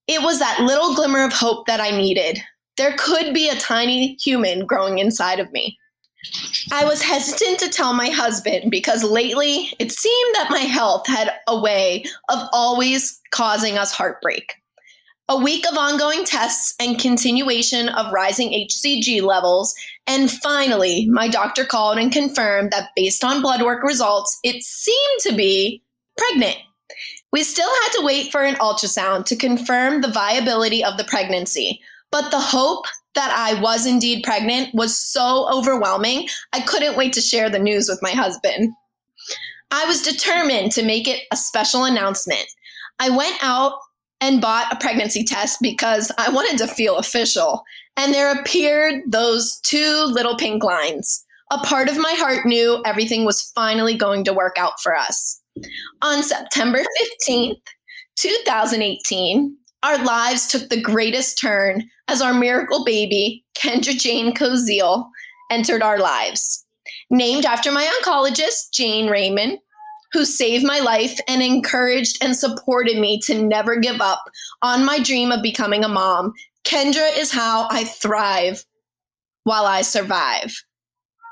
It 0.07 0.23
was 0.23 0.39
that 0.39 0.61
little 0.61 0.95
glimmer 0.95 1.25
of 1.25 1.33
hope 1.33 1.67
that 1.67 1.81
I 1.81 1.91
needed. 1.91 2.43
There 2.77 2.97
could 2.99 3.35
be 3.35 3.49
a 3.49 3.55
tiny 3.57 4.15
human 4.15 4.67
growing 4.67 4.99
inside 4.99 5.41
of 5.41 5.53
me. 5.53 5.79
I 6.71 6.85
was 6.85 7.03
hesitant 7.03 7.59
to 7.61 7.69
tell 7.69 7.93
my 7.93 8.09
husband 8.09 8.71
because 8.71 9.03
lately 9.03 9.75
it 9.79 9.93
seemed 9.93 10.35
that 10.35 10.51
my 10.51 10.61
health 10.61 11.07
had 11.07 11.33
a 11.49 11.59
way 11.59 12.05
of 12.29 12.49
always 12.53 13.21
causing 13.31 13.77
us 13.77 13.93
heartbreak. 13.93 14.55
A 15.29 15.37
week 15.37 15.67
of 15.71 15.79
ongoing 15.79 16.25
tests 16.25 16.75
and 16.79 16.99
continuation 16.99 17.89
of 17.89 18.13
rising 18.13 18.51
HCG 18.51 19.23
levels, 19.23 19.75
and 20.07 20.31
finally, 20.31 21.07
my 21.07 21.29
doctor 21.29 21.65
called 21.65 21.99
and 21.99 22.13
confirmed 22.13 22.71
that 22.71 22.91
based 22.95 23.25
on 23.25 23.41
blood 23.41 23.63
work 23.63 23.83
results, 23.83 24.39
it 24.43 24.63
seemed 24.63 25.21
to 25.21 25.33
be 25.33 25.83
pregnant. 26.19 26.59
We 27.33 27.45
still 27.45 27.71
had 27.71 27.93
to 27.99 28.05
wait 28.05 28.31
for 28.31 28.43
an 28.43 28.57
ultrasound 28.57 29.25
to 29.27 29.37
confirm 29.37 30.01
the 30.01 30.11
viability 30.11 30.85
of 30.85 30.99
the 30.99 31.05
pregnancy, 31.05 31.81
but 32.11 32.31
the 32.31 32.41
hope 32.41 32.85
that 33.15 33.33
I 33.37 33.61
was 33.61 33.87
indeed 33.87 34.25
pregnant 34.25 34.75
was 34.75 34.97
so 34.97 35.49
overwhelming, 35.53 36.29
I 36.53 36.61
couldn't 36.61 36.97
wait 36.97 37.13
to 37.15 37.21
share 37.21 37.51
the 37.51 37.59
news 37.59 37.89
with 37.89 38.01
my 38.03 38.11
husband. 38.11 38.73
I 39.71 39.85
was 39.87 40.03
determined 40.03 40.73
to 40.73 40.83
make 40.83 41.09
it 41.09 41.23
a 41.33 41.37
special 41.37 41.85
announcement. 41.85 42.47
I 42.99 43.11
went 43.11 43.37
out 43.43 43.75
and 44.21 44.41
bought 44.41 44.73
a 44.73 44.77
pregnancy 44.77 45.25
test 45.25 45.59
because 45.61 46.13
I 46.19 46.31
wanted 46.31 46.59
to 46.59 46.73
feel 46.73 46.97
official. 46.97 47.63
And 47.97 48.15
there 48.15 48.33
appeared 48.33 49.03
those 49.09 49.61
two 49.61 50.05
little 50.07 50.37
pink 50.37 50.63
lines. 50.63 51.25
A 51.51 51.59
part 51.59 51.89
of 51.89 51.99
my 51.99 52.13
heart 52.13 52.47
knew 52.47 52.83
everything 52.87 53.25
was 53.25 53.51
finally 53.55 53.95
going 53.95 54.25
to 54.25 54.33
work 54.33 54.57
out 54.59 54.81
for 54.81 54.97
us. 54.97 55.41
On 56.01 56.23
September 56.23 56.79
15th, 57.29 57.61
2018, 58.17 59.57
our 59.83 60.03
lives 60.05 60.47
took 60.47 60.69
the 60.69 60.81
greatest 60.81 61.39
turn 61.39 61.89
as 62.09 62.23
our 62.23 62.35
miracle 62.35 62.85
baby, 62.85 63.45
Kendra 63.55 63.97
Jane 63.99 64.35
Koziel, 64.35 65.09
entered 65.51 65.83
our 65.83 65.99
lives. 65.99 66.65
Named 67.11 67.45
after 67.45 67.71
my 67.73 67.85
oncologist, 67.85 68.73
Jane 68.73 69.09
Raymond, 69.09 69.59
who 70.13 70.25
saved 70.25 70.65
my 70.65 70.79
life 70.79 71.19
and 71.27 71.43
encouraged 71.43 72.23
and 72.23 72.37
supported 72.37 72.99
me 72.99 73.19
to 73.21 73.43
never 73.43 73.77
give 73.77 74.01
up 74.01 74.23
on 74.61 74.85
my 74.85 74.99
dream 74.99 75.33
of 75.33 75.43
becoming 75.43 75.85
a 75.85 75.89
mom, 75.89 76.33
Kendra 76.65 77.17
is 77.17 77.33
how 77.33 77.67
I 77.71 77.85
thrive 77.85 78.65
while 79.45 79.67
I 79.67 79.83
survive. 79.83 80.65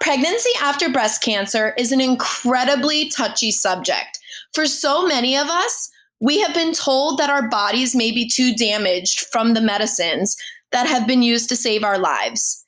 Pregnancy 0.01 0.51
after 0.63 0.89
breast 0.89 1.23
cancer 1.23 1.75
is 1.77 1.93
an 1.93 2.01
incredibly 2.01 3.11
touchy 3.11 3.51
subject. 3.51 4.19
For 4.55 4.65
so 4.67 5.07
many 5.07 5.37
of 5.37 5.49
us, 5.49 5.91
we 6.21 6.41
have 6.41 6.55
been 6.55 6.73
told 6.73 7.19
that 7.19 7.31
our 7.31 7.49
bodies 7.49 7.97
may 7.97 8.13
be 8.13 8.29
too 8.29 8.55
damaged 8.55 9.21
from 9.33 9.55
the 9.55 9.61
medicines 9.61 10.37
that 10.71 10.87
have 10.87 11.07
been 11.07 11.23
used 11.23 11.49
to 11.49 11.57
save 11.57 11.83
our 11.83 11.99
lives. 11.99 12.65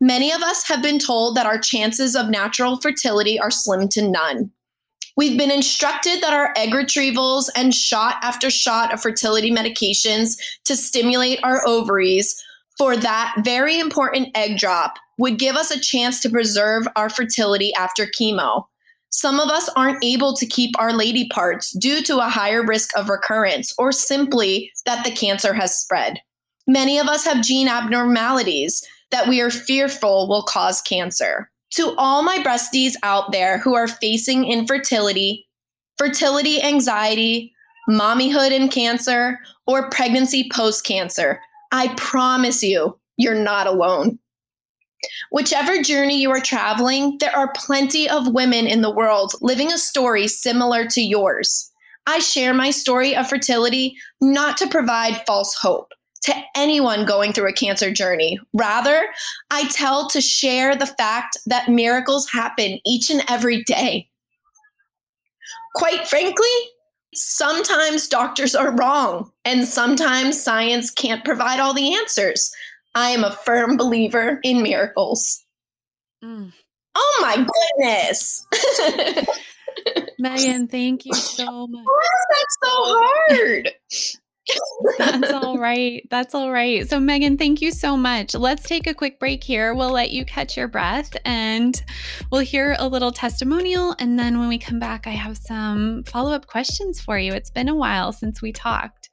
Many 0.00 0.32
of 0.32 0.42
us 0.42 0.66
have 0.68 0.82
been 0.82 0.98
told 0.98 1.36
that 1.36 1.46
our 1.46 1.58
chances 1.58 2.14
of 2.14 2.28
natural 2.28 2.78
fertility 2.78 3.38
are 3.38 3.50
slim 3.50 3.88
to 3.90 4.02
none. 4.02 4.50
We've 5.16 5.38
been 5.38 5.50
instructed 5.50 6.20
that 6.20 6.34
our 6.34 6.52
egg 6.56 6.70
retrievals 6.70 7.48
and 7.56 7.74
shot 7.74 8.16
after 8.22 8.50
shot 8.50 8.92
of 8.92 9.00
fertility 9.00 9.50
medications 9.50 10.36
to 10.64 10.76
stimulate 10.76 11.40
our 11.42 11.66
ovaries 11.66 12.42
for 12.76 12.96
that 12.98 13.34
very 13.42 13.78
important 13.78 14.28
egg 14.36 14.58
drop 14.58 14.98
would 15.16 15.38
give 15.38 15.56
us 15.56 15.70
a 15.70 15.80
chance 15.80 16.20
to 16.20 16.28
preserve 16.28 16.86
our 16.96 17.08
fertility 17.08 17.72
after 17.74 18.06
chemo. 18.06 18.66
Some 19.16 19.40
of 19.40 19.48
us 19.48 19.70
aren't 19.76 20.04
able 20.04 20.34
to 20.34 20.44
keep 20.44 20.78
our 20.78 20.92
lady 20.92 21.26
parts 21.28 21.72
due 21.78 22.02
to 22.02 22.18
a 22.18 22.28
higher 22.28 22.62
risk 22.62 22.94
of 22.98 23.08
recurrence 23.08 23.72
or 23.78 23.90
simply 23.90 24.70
that 24.84 25.06
the 25.06 25.10
cancer 25.10 25.54
has 25.54 25.74
spread. 25.74 26.20
Many 26.66 26.98
of 26.98 27.06
us 27.06 27.24
have 27.24 27.42
gene 27.42 27.66
abnormalities 27.66 28.86
that 29.12 29.26
we 29.26 29.40
are 29.40 29.48
fearful 29.48 30.28
will 30.28 30.42
cause 30.42 30.82
cancer. 30.82 31.50
To 31.76 31.94
all 31.96 32.22
my 32.22 32.40
breasties 32.40 32.92
out 33.02 33.32
there 33.32 33.56
who 33.56 33.74
are 33.74 33.88
facing 33.88 34.44
infertility, 34.44 35.48
fertility 35.96 36.62
anxiety, 36.62 37.54
mommyhood 37.88 38.54
and 38.54 38.70
cancer, 38.70 39.38
or 39.66 39.88
pregnancy 39.88 40.50
post 40.52 40.84
cancer, 40.84 41.40
I 41.72 41.94
promise 41.96 42.62
you, 42.62 42.98
you're 43.16 43.34
not 43.34 43.66
alone. 43.66 44.18
Whichever 45.30 45.82
journey 45.82 46.20
you 46.20 46.30
are 46.30 46.40
traveling, 46.40 47.18
there 47.18 47.36
are 47.36 47.52
plenty 47.54 48.08
of 48.08 48.32
women 48.32 48.66
in 48.66 48.80
the 48.80 48.90
world 48.90 49.34
living 49.40 49.72
a 49.72 49.78
story 49.78 50.28
similar 50.28 50.86
to 50.86 51.00
yours. 51.00 51.70
I 52.06 52.20
share 52.20 52.54
my 52.54 52.70
story 52.70 53.16
of 53.16 53.28
fertility 53.28 53.96
not 54.20 54.56
to 54.58 54.68
provide 54.68 55.24
false 55.26 55.54
hope, 55.54 55.92
to 56.22 56.34
anyone 56.54 57.04
going 57.04 57.32
through 57.32 57.48
a 57.48 57.52
cancer 57.52 57.90
journey. 57.90 58.38
Rather, 58.52 59.06
I 59.50 59.68
tell 59.68 60.08
to 60.10 60.20
share 60.20 60.76
the 60.76 60.86
fact 60.86 61.36
that 61.46 61.68
miracles 61.68 62.30
happen 62.30 62.78
each 62.86 63.10
and 63.10 63.22
every 63.28 63.64
day. 63.64 64.08
Quite 65.74 66.06
frankly, 66.08 66.48
sometimes 67.14 68.08
doctors 68.08 68.54
are 68.54 68.74
wrong, 68.76 69.30
and 69.44 69.66
sometimes 69.66 70.42
science 70.42 70.90
can't 70.90 71.24
provide 71.24 71.60
all 71.60 71.74
the 71.74 71.94
answers. 71.94 72.50
I 72.96 73.10
am 73.10 73.24
a 73.24 73.30
firm 73.30 73.76
believer 73.76 74.40
in 74.42 74.62
miracles. 74.62 75.44
Mm. 76.24 76.50
Oh 76.94 77.18
my 77.20 77.36
goodness. 77.36 78.46
Meghan, 80.18 80.70
thank 80.70 81.04
you 81.04 81.12
so 81.12 81.66
much. 81.66 81.84
Why 81.84 82.00
is 82.02 82.26
that 82.30 82.46
so 82.64 82.70
hard? 83.28 83.70
That's 84.96 85.32
all 85.44 85.58
right. 85.58 86.06
That's 86.08 86.34
all 86.34 86.50
right. 86.50 86.88
So, 86.88 86.98
Meghan, 86.98 87.36
thank 87.36 87.60
you 87.60 87.70
so 87.70 87.98
much. 87.98 88.34
Let's 88.34 88.66
take 88.66 88.86
a 88.86 88.94
quick 88.94 89.20
break 89.20 89.44
here. 89.44 89.74
We'll 89.74 89.90
let 89.90 90.10
you 90.10 90.24
catch 90.24 90.56
your 90.56 90.68
breath 90.68 91.14
and 91.26 91.78
we'll 92.32 92.40
hear 92.40 92.76
a 92.78 92.88
little 92.88 93.12
testimonial. 93.12 93.94
And 93.98 94.18
then 94.18 94.38
when 94.38 94.48
we 94.48 94.56
come 94.56 94.78
back, 94.78 95.06
I 95.06 95.10
have 95.10 95.36
some 95.36 96.02
follow 96.04 96.32
up 96.32 96.46
questions 96.46 96.98
for 96.98 97.18
you. 97.18 97.34
It's 97.34 97.50
been 97.50 97.68
a 97.68 97.74
while 97.74 98.12
since 98.12 98.40
we 98.40 98.52
talked. 98.52 99.10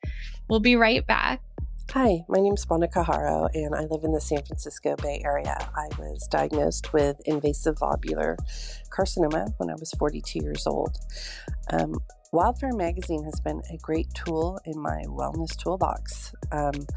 We'll 0.48 0.62
be 0.62 0.78
right 0.78 1.06
back. 1.06 1.42
Hi, 1.92 2.24
my 2.28 2.40
name 2.40 2.54
is 2.54 2.68
Monica 2.68 3.04
Haro, 3.04 3.48
and 3.54 3.76
I 3.76 3.82
live 3.82 4.04
in 4.04 4.14
the 4.14 4.20
San 4.20 4.42
Francisco 4.44 4.96
Bay 4.96 5.22
Area. 5.24 5.56
I 5.76 5.88
was 6.00 6.28
diagnosed 6.32 6.92
with 6.92 7.22
invasive 7.26 7.76
lobular 7.76 8.36
carcinoma 8.90 9.54
when 9.58 9.70
I 9.70 9.76
was 9.76 9.92
42 10.00 10.40
years 10.40 10.66
old. 10.66 10.98
Um, 11.72 12.00
Wildfire 12.32 12.74
Magazine 12.74 13.24
has 13.26 13.40
been 13.42 13.62
a 13.72 13.78
great 13.78 14.08
tool 14.16 14.60
in 14.66 14.80
my 14.80 15.04
wellness 15.06 15.56
toolbox. 15.56 16.34
Um, 16.52 16.88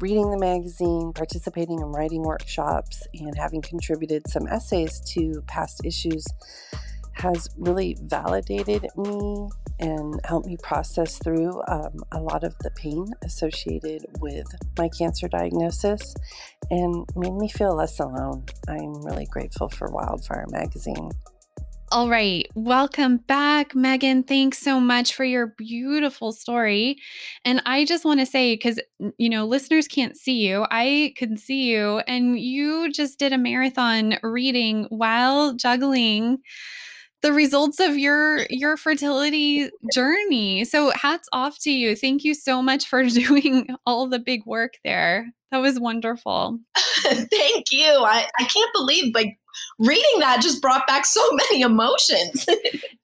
reading 0.00 0.30
the 0.30 0.38
magazine, 0.38 1.12
participating 1.14 1.80
in 1.80 1.86
writing 1.86 2.22
workshops, 2.22 3.06
and 3.14 3.38
having 3.38 3.62
contributed 3.62 4.28
some 4.28 4.46
essays 4.48 5.00
to 5.14 5.42
past 5.46 5.80
issues 5.82 6.26
has 7.12 7.48
really 7.56 7.96
validated 8.02 8.86
me 8.96 9.48
and 9.80 10.20
helped 10.24 10.46
me 10.46 10.56
process 10.62 11.18
through 11.18 11.62
um, 11.68 11.94
a 12.12 12.20
lot 12.20 12.44
of 12.44 12.56
the 12.60 12.70
pain 12.72 13.06
associated 13.24 14.04
with 14.20 14.46
my 14.76 14.88
cancer 14.98 15.28
diagnosis 15.28 16.14
and 16.70 17.06
made 17.16 17.34
me 17.34 17.48
feel 17.48 17.74
less 17.74 17.98
alone. 18.00 18.44
I'm 18.68 19.04
really 19.04 19.26
grateful 19.26 19.68
for 19.68 19.88
Wildfire 19.90 20.46
Magazine. 20.50 21.10
All 21.90 22.10
right. 22.10 22.46
Welcome 22.54 23.16
back, 23.16 23.72
Meghan. 23.72 24.26
Thanks 24.26 24.58
so 24.58 24.78
much 24.78 25.14
for 25.14 25.24
your 25.24 25.54
beautiful 25.56 26.32
story. 26.32 26.98
And 27.46 27.62
I 27.64 27.86
just 27.86 28.04
want 28.04 28.20
to 28.20 28.26
say, 28.26 28.52
because, 28.52 28.78
you 29.16 29.30
know, 29.30 29.46
listeners 29.46 29.88
can't 29.88 30.14
see 30.14 30.46
you, 30.46 30.66
I 30.70 31.14
can 31.16 31.38
see 31.38 31.62
you, 31.62 32.00
and 32.06 32.38
you 32.38 32.92
just 32.92 33.18
did 33.18 33.32
a 33.32 33.38
marathon 33.38 34.18
reading 34.22 34.84
while 34.90 35.54
juggling 35.54 36.40
the 37.22 37.32
results 37.32 37.80
of 37.80 37.98
your 37.98 38.46
your 38.50 38.76
fertility 38.76 39.70
journey. 39.92 40.64
So 40.64 40.90
hats 40.90 41.28
off 41.32 41.58
to 41.60 41.70
you. 41.70 41.96
Thank 41.96 42.24
you 42.24 42.34
so 42.34 42.62
much 42.62 42.86
for 42.86 43.02
doing 43.08 43.68
all 43.86 44.08
the 44.08 44.18
big 44.18 44.44
work 44.46 44.74
there. 44.84 45.26
That 45.50 45.58
was 45.58 45.80
wonderful. 45.80 46.58
Thank 47.02 47.72
you. 47.72 47.86
I, 47.86 48.28
I 48.38 48.44
can't 48.44 48.70
believe 48.74 49.14
like 49.14 49.38
reading 49.78 50.20
that 50.20 50.42
just 50.42 50.60
brought 50.60 50.86
back 50.86 51.06
so 51.06 51.20
many 51.50 51.62
emotions. 51.62 52.46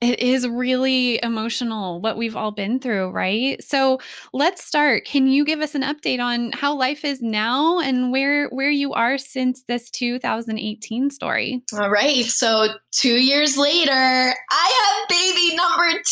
it 0.00 0.20
is 0.20 0.46
really 0.46 1.20
emotional 1.22 2.00
what 2.00 2.16
we've 2.16 2.36
all 2.36 2.50
been 2.50 2.78
through, 2.78 3.10
right? 3.10 3.62
So 3.62 3.98
let's 4.32 4.64
start. 4.64 5.04
Can 5.04 5.26
you 5.26 5.44
give 5.44 5.60
us 5.60 5.74
an 5.74 5.82
update 5.82 6.20
on 6.20 6.52
how 6.52 6.74
life 6.74 7.04
is 7.04 7.20
now 7.22 7.80
and 7.80 8.10
where 8.12 8.48
where 8.48 8.70
you 8.70 8.92
are 8.92 9.18
since 9.18 9.62
this 9.66 9.90
2018 9.90 11.10
story? 11.10 11.62
All 11.78 11.90
right. 11.90 12.24
So 12.24 12.68
2 12.92 13.08
years 13.08 13.56
later, 13.56 13.92
I 13.92 15.04
have 15.06 15.08
baby 15.08 15.56
number 15.56 16.02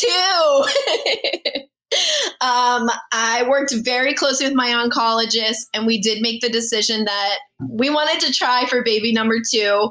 2. 1.54 1.62
um, 2.40 2.90
I 3.12 3.44
worked 3.48 3.74
very 3.82 4.14
closely 4.14 4.46
with 4.46 4.54
my 4.54 4.68
oncologist, 4.68 5.66
and 5.74 5.86
we 5.86 6.00
did 6.00 6.22
make 6.22 6.40
the 6.40 6.48
decision 6.48 7.04
that 7.04 7.38
we 7.68 7.90
wanted 7.90 8.20
to 8.26 8.32
try 8.32 8.66
for 8.66 8.82
baby 8.82 9.12
number 9.12 9.36
two 9.50 9.90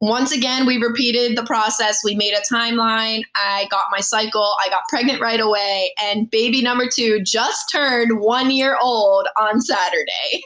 once 0.00 0.32
again, 0.32 0.64
we 0.64 0.78
repeated 0.78 1.36
the 1.36 1.44
process. 1.44 2.00
We 2.02 2.14
made 2.14 2.32
a 2.32 2.40
timeline. 2.52 3.22
I 3.34 3.66
got 3.70 3.84
my 3.90 4.00
cycle. 4.00 4.56
I 4.64 4.70
got 4.70 4.88
pregnant 4.88 5.20
right 5.20 5.40
away. 5.40 5.92
And 6.02 6.30
baby 6.30 6.62
number 6.62 6.86
two 6.90 7.20
just 7.22 7.70
turned 7.70 8.18
one 8.20 8.50
year 8.50 8.78
old 8.80 9.28
on 9.38 9.60
Saturday. 9.60 10.42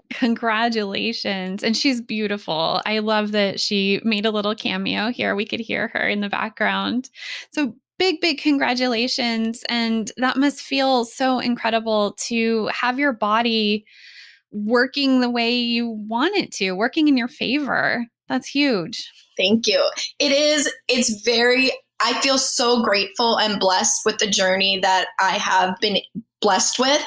Congratulations. 0.10 1.62
And 1.62 1.76
she's 1.76 2.00
beautiful. 2.00 2.82
I 2.84 2.98
love 2.98 3.30
that 3.30 3.60
she 3.60 4.00
made 4.02 4.26
a 4.26 4.32
little 4.32 4.56
cameo 4.56 5.10
here. 5.12 5.36
We 5.36 5.46
could 5.46 5.60
hear 5.60 5.88
her 5.94 6.08
in 6.08 6.20
the 6.20 6.28
background. 6.28 7.08
So, 7.50 7.76
big, 7.98 8.20
big 8.20 8.38
congratulations. 8.38 9.62
And 9.68 10.10
that 10.16 10.36
must 10.36 10.60
feel 10.60 11.04
so 11.04 11.38
incredible 11.38 12.14
to 12.26 12.66
have 12.66 12.98
your 12.98 13.12
body 13.12 13.86
working 14.50 15.20
the 15.20 15.30
way 15.30 15.54
you 15.54 15.88
want 15.88 16.34
it 16.34 16.50
to, 16.52 16.72
working 16.72 17.06
in 17.06 17.16
your 17.16 17.28
favor. 17.28 18.04
That's 18.28 18.48
huge. 18.48 19.12
Thank 19.36 19.66
you. 19.66 19.82
It 20.18 20.32
is, 20.32 20.72
it's 20.88 21.22
very, 21.22 21.70
I 22.00 22.20
feel 22.20 22.38
so 22.38 22.82
grateful 22.82 23.38
and 23.38 23.60
blessed 23.60 24.02
with 24.04 24.18
the 24.18 24.26
journey 24.26 24.78
that 24.80 25.08
I 25.20 25.32
have 25.32 25.76
been 25.80 25.98
blessed 26.40 26.78
with. 26.78 27.02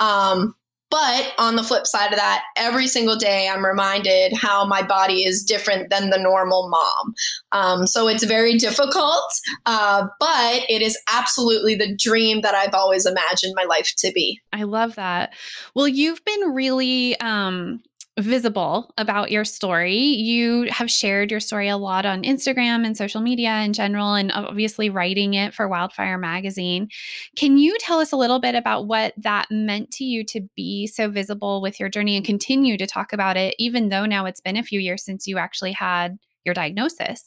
Um, 0.00 0.54
but 0.90 1.34
on 1.38 1.56
the 1.56 1.62
flip 1.62 1.86
side 1.86 2.12
of 2.12 2.18
that, 2.18 2.44
every 2.56 2.86
single 2.86 3.16
day 3.16 3.48
I'm 3.48 3.64
reminded 3.64 4.32
how 4.32 4.64
my 4.64 4.82
body 4.82 5.24
is 5.24 5.44
different 5.44 5.90
than 5.90 6.08
the 6.08 6.18
normal 6.18 6.70
mom. 6.70 7.14
Um, 7.52 7.86
so 7.86 8.08
it's 8.08 8.24
very 8.24 8.56
difficult, 8.56 9.30
uh, 9.66 10.06
but 10.18 10.62
it 10.68 10.80
is 10.80 10.98
absolutely 11.12 11.74
the 11.74 11.94
dream 11.94 12.40
that 12.40 12.54
I've 12.54 12.74
always 12.74 13.04
imagined 13.04 13.52
my 13.54 13.64
life 13.64 13.92
to 13.98 14.10
be. 14.12 14.40
I 14.52 14.62
love 14.62 14.94
that. 14.94 15.34
Well, 15.74 15.88
you've 15.88 16.24
been 16.24 16.54
really 16.54 17.20
um, 17.20 17.82
visible 18.18 18.92
about 18.98 19.30
your 19.30 19.44
story. 19.44 19.96
You 19.96 20.68
have 20.70 20.90
shared 20.90 21.30
your 21.30 21.40
story 21.40 21.68
a 21.68 21.76
lot 21.76 22.04
on 22.04 22.22
Instagram 22.22 22.84
and 22.84 22.96
social 22.96 23.20
media 23.20 23.60
in 23.60 23.72
general, 23.72 24.14
and 24.14 24.32
obviously 24.32 24.90
writing 24.90 25.34
it 25.34 25.54
for 25.54 25.68
Wildfire 25.68 26.18
Magazine. 26.18 26.88
Can 27.36 27.58
you 27.58 27.76
tell 27.80 28.00
us 28.00 28.12
a 28.12 28.16
little 28.16 28.40
bit 28.40 28.54
about 28.54 28.86
what 28.86 29.14
that 29.16 29.46
meant 29.50 29.90
to 29.92 30.04
you 30.04 30.24
to 30.24 30.40
be 30.56 30.86
so 30.86 31.08
visible 31.08 31.62
with 31.62 31.78
your 31.78 31.88
journey 31.88 32.16
and 32.16 32.26
continue 32.26 32.76
to 32.76 32.86
talk 32.86 33.12
about 33.12 33.36
it, 33.36 33.54
even 33.58 33.88
though 33.88 34.06
now 34.06 34.26
it's 34.26 34.40
been 34.40 34.56
a 34.56 34.62
few 34.62 34.80
years 34.80 35.04
since 35.04 35.26
you 35.26 35.38
actually 35.38 35.72
had 35.72 36.18
your 36.44 36.54
diagnosis? 36.54 37.24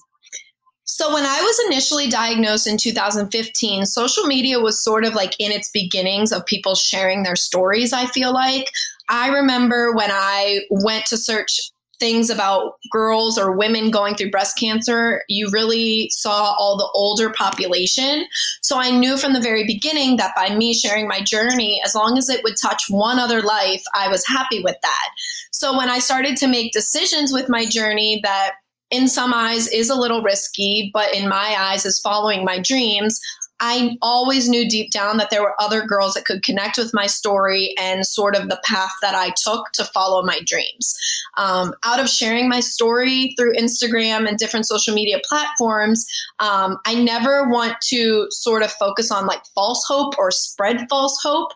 So, 0.93 1.13
when 1.13 1.25
I 1.25 1.41
was 1.41 1.57
initially 1.67 2.09
diagnosed 2.09 2.67
in 2.67 2.75
2015, 2.75 3.85
social 3.85 4.25
media 4.25 4.59
was 4.59 4.83
sort 4.83 5.05
of 5.05 5.13
like 5.13 5.37
in 5.39 5.53
its 5.53 5.71
beginnings 5.71 6.33
of 6.33 6.45
people 6.45 6.75
sharing 6.75 7.23
their 7.23 7.37
stories, 7.37 7.93
I 7.93 8.07
feel 8.07 8.33
like. 8.33 8.73
I 9.07 9.29
remember 9.29 9.93
when 9.93 10.09
I 10.11 10.65
went 10.69 11.05
to 11.05 11.15
search 11.15 11.71
things 11.97 12.29
about 12.29 12.73
girls 12.91 13.37
or 13.37 13.55
women 13.55 13.89
going 13.89 14.15
through 14.15 14.31
breast 14.31 14.59
cancer, 14.59 15.23
you 15.29 15.49
really 15.49 16.09
saw 16.09 16.55
all 16.59 16.75
the 16.75 16.89
older 16.93 17.29
population. 17.29 18.25
So 18.61 18.77
I 18.77 18.91
knew 18.91 19.15
from 19.15 19.31
the 19.31 19.39
very 19.39 19.65
beginning 19.65 20.17
that 20.17 20.35
by 20.35 20.53
me 20.53 20.73
sharing 20.73 21.07
my 21.07 21.21
journey, 21.21 21.81
as 21.85 21.95
long 21.95 22.17
as 22.17 22.27
it 22.27 22.43
would 22.43 22.55
touch 22.61 22.83
one 22.89 23.17
other 23.17 23.41
life, 23.41 23.83
I 23.95 24.09
was 24.09 24.27
happy 24.27 24.61
with 24.61 24.75
that. 24.81 25.09
So 25.51 25.77
when 25.77 25.87
I 25.87 25.99
started 25.99 26.35
to 26.37 26.49
make 26.49 26.73
decisions 26.73 27.31
with 27.31 27.47
my 27.47 27.65
journey 27.65 28.19
that 28.23 28.55
in 28.91 29.07
some 29.07 29.33
eyes 29.33 29.67
is 29.69 29.89
a 29.89 29.95
little 29.95 30.21
risky, 30.21 30.91
but 30.93 31.13
in 31.15 31.27
my 31.27 31.55
eyes 31.57 31.85
is 31.85 31.99
following 31.99 32.45
my 32.45 32.59
dreams, 32.59 33.19
I 33.63 33.95
always 34.01 34.49
knew 34.49 34.67
deep 34.67 34.91
down 34.91 35.17
that 35.17 35.29
there 35.29 35.43
were 35.43 35.53
other 35.61 35.85
girls 35.85 36.15
that 36.15 36.25
could 36.25 36.41
connect 36.41 36.79
with 36.79 36.95
my 36.95 37.05
story 37.05 37.75
and 37.77 38.05
sort 38.05 38.35
of 38.35 38.49
the 38.49 38.59
path 38.65 38.91
that 39.03 39.13
I 39.13 39.31
took 39.41 39.71
to 39.73 39.85
follow 39.85 40.23
my 40.23 40.39
dreams. 40.43 40.97
Um, 41.37 41.75
out 41.85 41.99
of 41.99 42.09
sharing 42.09 42.49
my 42.49 42.59
story 42.59 43.35
through 43.37 43.53
Instagram 43.53 44.27
and 44.27 44.37
different 44.37 44.65
social 44.65 44.95
media 44.95 45.19
platforms, 45.23 46.07
um, 46.39 46.79
I 46.87 46.95
never 46.95 47.47
want 47.47 47.79
to 47.89 48.27
sort 48.31 48.63
of 48.63 48.71
focus 48.73 49.11
on 49.11 49.27
like 49.27 49.45
false 49.53 49.85
hope 49.87 50.17
or 50.17 50.31
spread 50.31 50.87
false 50.89 51.21
hope. 51.21 51.51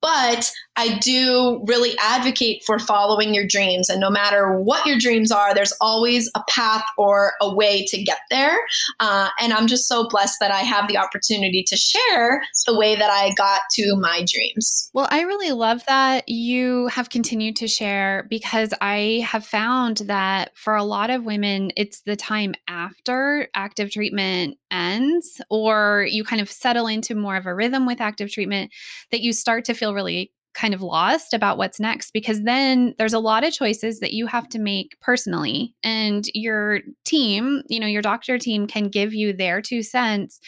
But 0.00 0.50
I 0.80 0.96
do 0.96 1.62
really 1.66 1.94
advocate 2.00 2.62
for 2.64 2.78
following 2.78 3.34
your 3.34 3.46
dreams. 3.46 3.90
And 3.90 4.00
no 4.00 4.08
matter 4.08 4.58
what 4.58 4.86
your 4.86 4.96
dreams 4.96 5.30
are, 5.30 5.54
there's 5.54 5.74
always 5.78 6.30
a 6.34 6.42
path 6.48 6.86
or 6.96 7.34
a 7.42 7.54
way 7.54 7.84
to 7.88 8.02
get 8.02 8.20
there. 8.30 8.56
Uh, 8.98 9.28
and 9.42 9.52
I'm 9.52 9.66
just 9.66 9.86
so 9.86 10.08
blessed 10.08 10.38
that 10.40 10.50
I 10.50 10.60
have 10.60 10.88
the 10.88 10.96
opportunity 10.96 11.62
to 11.64 11.76
share 11.76 12.42
the 12.66 12.78
way 12.78 12.96
that 12.96 13.10
I 13.10 13.34
got 13.34 13.60
to 13.72 13.94
my 13.96 14.24
dreams. 14.26 14.88
Well, 14.94 15.06
I 15.10 15.20
really 15.20 15.52
love 15.52 15.82
that 15.86 16.26
you 16.30 16.86
have 16.86 17.10
continued 17.10 17.56
to 17.56 17.68
share 17.68 18.26
because 18.30 18.72
I 18.80 19.22
have 19.28 19.44
found 19.44 19.98
that 20.06 20.56
for 20.56 20.74
a 20.74 20.82
lot 20.82 21.10
of 21.10 21.26
women, 21.26 21.72
it's 21.76 22.00
the 22.06 22.16
time 22.16 22.54
after 22.68 23.48
active 23.54 23.90
treatment 23.90 24.56
ends 24.70 25.42
or 25.50 26.06
you 26.08 26.24
kind 26.24 26.40
of 26.40 26.50
settle 26.50 26.86
into 26.86 27.14
more 27.14 27.36
of 27.36 27.44
a 27.44 27.54
rhythm 27.54 27.84
with 27.84 28.00
active 28.00 28.32
treatment 28.32 28.72
that 29.10 29.20
you 29.20 29.34
start 29.34 29.66
to 29.66 29.74
feel 29.74 29.92
really 29.92 30.32
kind 30.54 30.74
of 30.74 30.82
lost 30.82 31.32
about 31.32 31.58
what's 31.58 31.78
next 31.80 32.12
because 32.12 32.42
then 32.42 32.94
there's 32.98 33.12
a 33.12 33.18
lot 33.18 33.44
of 33.44 33.52
choices 33.52 34.00
that 34.00 34.12
you 34.12 34.26
have 34.26 34.48
to 34.48 34.58
make 34.58 34.98
personally 35.00 35.74
and 35.84 36.26
your 36.34 36.80
team 37.04 37.62
you 37.68 37.78
know 37.78 37.86
your 37.86 38.02
doctor 38.02 38.36
team 38.38 38.66
can 38.66 38.88
give 38.88 39.14
you 39.14 39.32
their 39.32 39.62
two 39.62 39.82
cents 39.82 40.40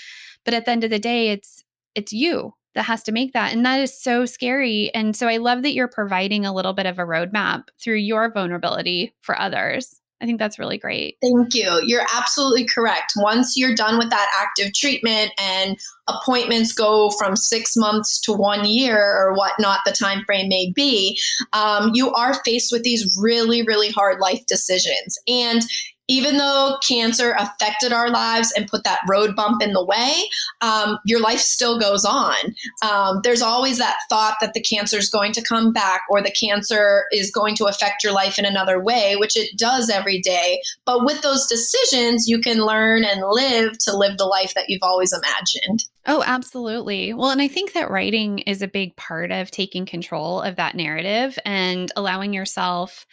but 0.44 0.54
at 0.54 0.64
the 0.64 0.70
end 0.70 0.84
of 0.84 0.90
the 0.90 0.98
day 0.98 1.28
it's 1.28 1.64
it's 1.94 2.12
you 2.12 2.52
that 2.74 2.82
has 2.82 3.02
to 3.02 3.12
make 3.12 3.32
that 3.32 3.52
and 3.52 3.64
that 3.64 3.80
is 3.80 3.96
so 3.96 4.24
scary 4.24 4.92
and 4.94 5.14
so 5.14 5.28
i 5.28 5.36
love 5.36 5.62
that 5.62 5.72
you're 5.72 5.88
providing 5.88 6.44
a 6.44 6.54
little 6.54 6.72
bit 6.72 6.86
of 6.86 6.98
a 6.98 7.04
roadmap 7.04 7.64
through 7.80 7.94
your 7.94 8.32
vulnerability 8.32 9.14
for 9.20 9.38
others 9.40 10.00
I 10.22 10.24
think 10.24 10.38
that's 10.38 10.58
really 10.58 10.78
great. 10.78 11.18
Thank 11.20 11.52
you. 11.52 11.82
You're 11.84 12.06
absolutely 12.14 12.64
correct. 12.64 13.14
Once 13.16 13.56
you're 13.56 13.74
done 13.74 13.98
with 13.98 14.08
that 14.10 14.30
active 14.40 14.72
treatment 14.72 15.32
and 15.36 15.76
appointments 16.06 16.72
go 16.72 17.10
from 17.18 17.34
six 17.34 17.76
months 17.76 18.20
to 18.20 18.32
one 18.32 18.64
year 18.64 18.98
or 18.98 19.34
whatnot 19.34 19.80
the 19.84 19.90
time 19.90 20.24
frame 20.24 20.48
may 20.48 20.70
be, 20.76 21.18
um, 21.52 21.90
you 21.92 22.12
are 22.12 22.34
faced 22.44 22.70
with 22.70 22.84
these 22.84 23.18
really, 23.20 23.62
really 23.62 23.90
hard 23.90 24.20
life 24.20 24.46
decisions. 24.46 25.18
And 25.26 25.62
even 26.08 26.36
though 26.36 26.78
cancer 26.86 27.34
affected 27.38 27.92
our 27.92 28.10
lives 28.10 28.52
and 28.56 28.68
put 28.68 28.84
that 28.84 29.00
road 29.08 29.36
bump 29.36 29.62
in 29.62 29.72
the 29.72 29.84
way, 29.84 30.12
um, 30.60 30.98
your 31.04 31.20
life 31.20 31.38
still 31.38 31.78
goes 31.78 32.04
on. 32.04 32.36
Um, 32.82 33.20
there's 33.22 33.42
always 33.42 33.78
that 33.78 33.98
thought 34.08 34.36
that 34.40 34.54
the 34.54 34.60
cancer 34.60 34.98
is 34.98 35.08
going 35.08 35.32
to 35.32 35.42
come 35.42 35.72
back 35.72 36.02
or 36.10 36.20
the 36.20 36.32
cancer 36.32 37.04
is 37.12 37.30
going 37.30 37.54
to 37.56 37.66
affect 37.66 38.02
your 38.02 38.12
life 38.12 38.38
in 38.38 38.44
another 38.44 38.82
way, 38.82 39.16
which 39.16 39.36
it 39.36 39.56
does 39.56 39.90
every 39.90 40.20
day. 40.20 40.60
But 40.84 41.04
with 41.04 41.22
those 41.22 41.46
decisions, 41.46 42.28
you 42.28 42.40
can 42.40 42.66
learn 42.66 43.04
and 43.04 43.22
live 43.28 43.78
to 43.80 43.96
live 43.96 44.18
the 44.18 44.26
life 44.26 44.54
that 44.54 44.68
you've 44.68 44.82
always 44.82 45.12
imagined. 45.12 45.84
Oh, 46.06 46.24
absolutely. 46.26 47.14
Well, 47.14 47.30
and 47.30 47.40
I 47.40 47.48
think 47.48 47.74
that 47.74 47.90
writing 47.90 48.40
is 48.40 48.60
a 48.60 48.68
big 48.68 48.96
part 48.96 49.30
of 49.30 49.52
taking 49.52 49.86
control 49.86 50.40
of 50.40 50.56
that 50.56 50.74
narrative 50.74 51.38
and 51.44 51.92
allowing 51.94 52.32
yourself 52.34 53.06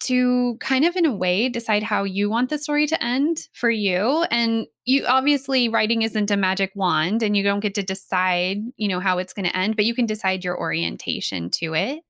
to 0.00 0.56
kind 0.60 0.84
of 0.84 0.96
in 0.96 1.04
a 1.04 1.14
way 1.14 1.48
decide 1.48 1.82
how 1.82 2.04
you 2.04 2.30
want 2.30 2.50
the 2.50 2.58
story 2.58 2.86
to 2.86 3.04
end 3.04 3.48
for 3.52 3.70
you 3.70 4.24
and 4.30 4.66
you 4.84 5.04
obviously 5.06 5.68
writing 5.68 6.02
isn't 6.02 6.30
a 6.30 6.36
magic 6.36 6.70
wand 6.74 7.22
and 7.22 7.36
you 7.36 7.42
don't 7.42 7.60
get 7.60 7.74
to 7.74 7.82
decide 7.82 8.58
you 8.76 8.88
know 8.88 9.00
how 9.00 9.18
it's 9.18 9.32
going 9.32 9.46
to 9.46 9.56
end 9.56 9.76
but 9.76 9.84
you 9.84 9.94
can 9.94 10.06
decide 10.06 10.44
your 10.44 10.58
orientation 10.58 11.50
to 11.50 11.74
it. 11.74 12.00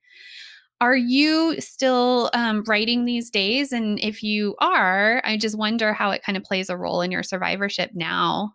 Are 0.81 0.97
you 0.97 1.61
still 1.61 2.31
um, 2.35 2.63
writing 2.69 3.05
these 3.05 3.31
days? 3.31 3.73
And 3.73 3.99
if 4.01 4.23
you 4.23 4.55
are 4.61 5.23
i 5.25 5.37
just 5.37 5.59
wonder 5.59 5.93
how 5.93 6.11
it 6.11 6.23
kind 6.23 6.37
of 6.37 6.45
plays 6.45 6.69
a 6.69 6.77
role 6.77 7.01
in 7.01 7.11
your 7.11 7.23
survivorship 7.23 7.91
now 7.95 8.55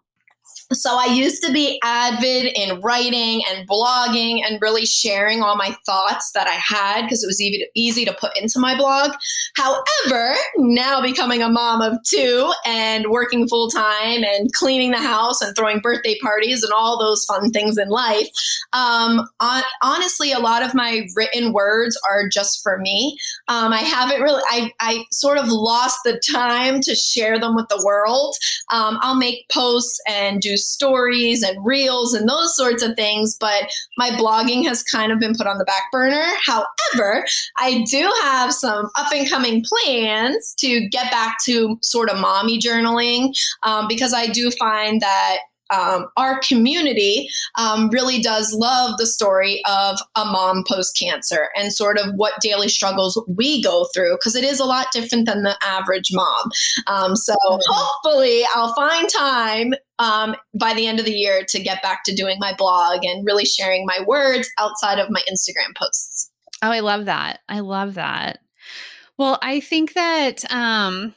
so 0.71 0.97
I 0.97 1.05
used 1.05 1.43
to 1.43 1.51
be 1.51 1.79
avid 1.83 2.51
in 2.55 2.79
writing 2.81 3.41
and 3.49 3.67
blogging 3.67 4.41
and 4.45 4.61
really 4.61 4.85
sharing 4.85 5.41
all 5.41 5.55
my 5.55 5.75
thoughts 5.85 6.31
that 6.33 6.47
I 6.47 6.53
had 6.53 7.03
because 7.03 7.23
it 7.23 7.27
was 7.27 7.41
easy 7.41 7.59
to, 7.59 7.67
easy 7.75 8.05
to 8.05 8.13
put 8.13 8.37
into 8.37 8.59
my 8.59 8.75
blog. 8.77 9.11
However, 9.55 10.35
now 10.57 11.01
becoming 11.01 11.41
a 11.41 11.49
mom 11.49 11.81
of 11.81 11.97
two 12.03 12.51
and 12.65 13.07
working 13.09 13.47
full 13.47 13.69
time 13.69 14.23
and 14.23 14.51
cleaning 14.53 14.91
the 14.91 14.97
house 14.97 15.41
and 15.41 15.55
throwing 15.55 15.79
birthday 15.79 16.17
parties 16.19 16.63
and 16.63 16.71
all 16.73 16.99
those 16.99 17.25
fun 17.25 17.51
things 17.51 17.77
in 17.77 17.89
life, 17.89 18.27
um, 18.73 19.27
on, 19.39 19.63
honestly, 19.81 20.31
a 20.31 20.39
lot 20.39 20.63
of 20.63 20.73
my 20.73 21.05
written 21.15 21.53
words 21.53 21.99
are 22.09 22.27
just 22.29 22.63
for 22.63 22.77
me. 22.77 23.17
Um, 23.47 23.73
I 23.73 23.79
haven't 23.79 24.21
really, 24.21 24.41
I, 24.49 24.71
I 24.79 25.05
sort 25.11 25.37
of 25.37 25.47
lost 25.49 25.99
the 26.03 26.21
time 26.31 26.79
to 26.81 26.95
share 26.95 27.39
them 27.39 27.55
with 27.55 27.67
the 27.69 27.81
world. 27.85 28.35
Um, 28.71 28.97
I'll 29.01 29.15
make 29.15 29.47
posts 29.49 29.99
and 30.07 30.41
do 30.41 30.52
stories 30.57 31.43
and 31.43 31.63
reels 31.65 32.13
and 32.13 32.27
those 32.27 32.55
sorts 32.55 32.83
of 32.83 32.95
things, 32.95 33.37
but 33.39 33.71
my 33.97 34.09
blogging 34.11 34.65
has 34.67 34.83
kind 34.83 35.11
of 35.11 35.19
been 35.19 35.33
put 35.35 35.47
on 35.47 35.57
the 35.57 35.65
back 35.65 35.83
burner. 35.91 36.25
However, 36.45 37.25
I 37.57 37.83
do 37.89 38.11
have 38.21 38.53
some 38.53 38.89
up 38.95 39.11
and 39.13 39.29
coming 39.29 39.63
plans 39.63 40.53
to 40.59 40.87
get 40.89 41.11
back 41.11 41.37
to 41.45 41.77
sort 41.81 42.09
of 42.09 42.19
mommy 42.19 42.59
journaling 42.59 43.33
um, 43.63 43.87
because 43.87 44.13
I 44.13 44.27
do 44.27 44.51
find 44.51 45.01
that 45.01 45.37
um, 45.73 46.07
our 46.17 46.39
community 46.39 47.29
um, 47.57 47.89
really 47.89 48.21
does 48.21 48.53
love 48.53 48.97
the 48.97 49.05
story 49.05 49.61
of 49.65 49.97
a 50.15 50.25
mom 50.25 50.63
post 50.67 50.97
cancer 50.97 51.49
and 51.55 51.73
sort 51.73 51.97
of 51.97 52.13
what 52.15 52.33
daily 52.41 52.69
struggles 52.69 53.21
we 53.27 53.61
go 53.61 53.87
through 53.93 54.15
because 54.17 54.35
it 54.35 54.43
is 54.43 54.59
a 54.59 54.65
lot 54.65 54.87
different 54.91 55.25
than 55.25 55.43
the 55.43 55.57
average 55.63 56.09
mom. 56.11 56.51
Um, 56.87 57.15
so 57.15 57.33
mm-hmm. 57.33 57.59
hopefully, 57.65 58.43
I'll 58.53 58.73
find 58.75 59.09
time 59.09 59.73
um, 59.99 60.35
by 60.59 60.73
the 60.73 60.87
end 60.87 60.99
of 60.99 61.05
the 61.05 61.13
year 61.13 61.43
to 61.49 61.61
get 61.61 61.81
back 61.81 62.03
to 62.05 62.15
doing 62.15 62.37
my 62.39 62.53
blog 62.57 63.03
and 63.03 63.25
really 63.25 63.45
sharing 63.45 63.85
my 63.85 63.99
words 64.05 64.49
outside 64.57 64.99
of 64.99 65.09
my 65.09 65.21
Instagram 65.31 65.75
posts. 65.75 66.29
Oh, 66.61 66.71
I 66.71 66.79
love 66.79 67.05
that. 67.05 67.39
I 67.49 67.59
love 67.59 67.95
that. 67.95 68.39
Well, 69.17 69.37
I 69.41 69.59
think 69.59 69.93
that 69.93 70.49
um, 70.51 71.13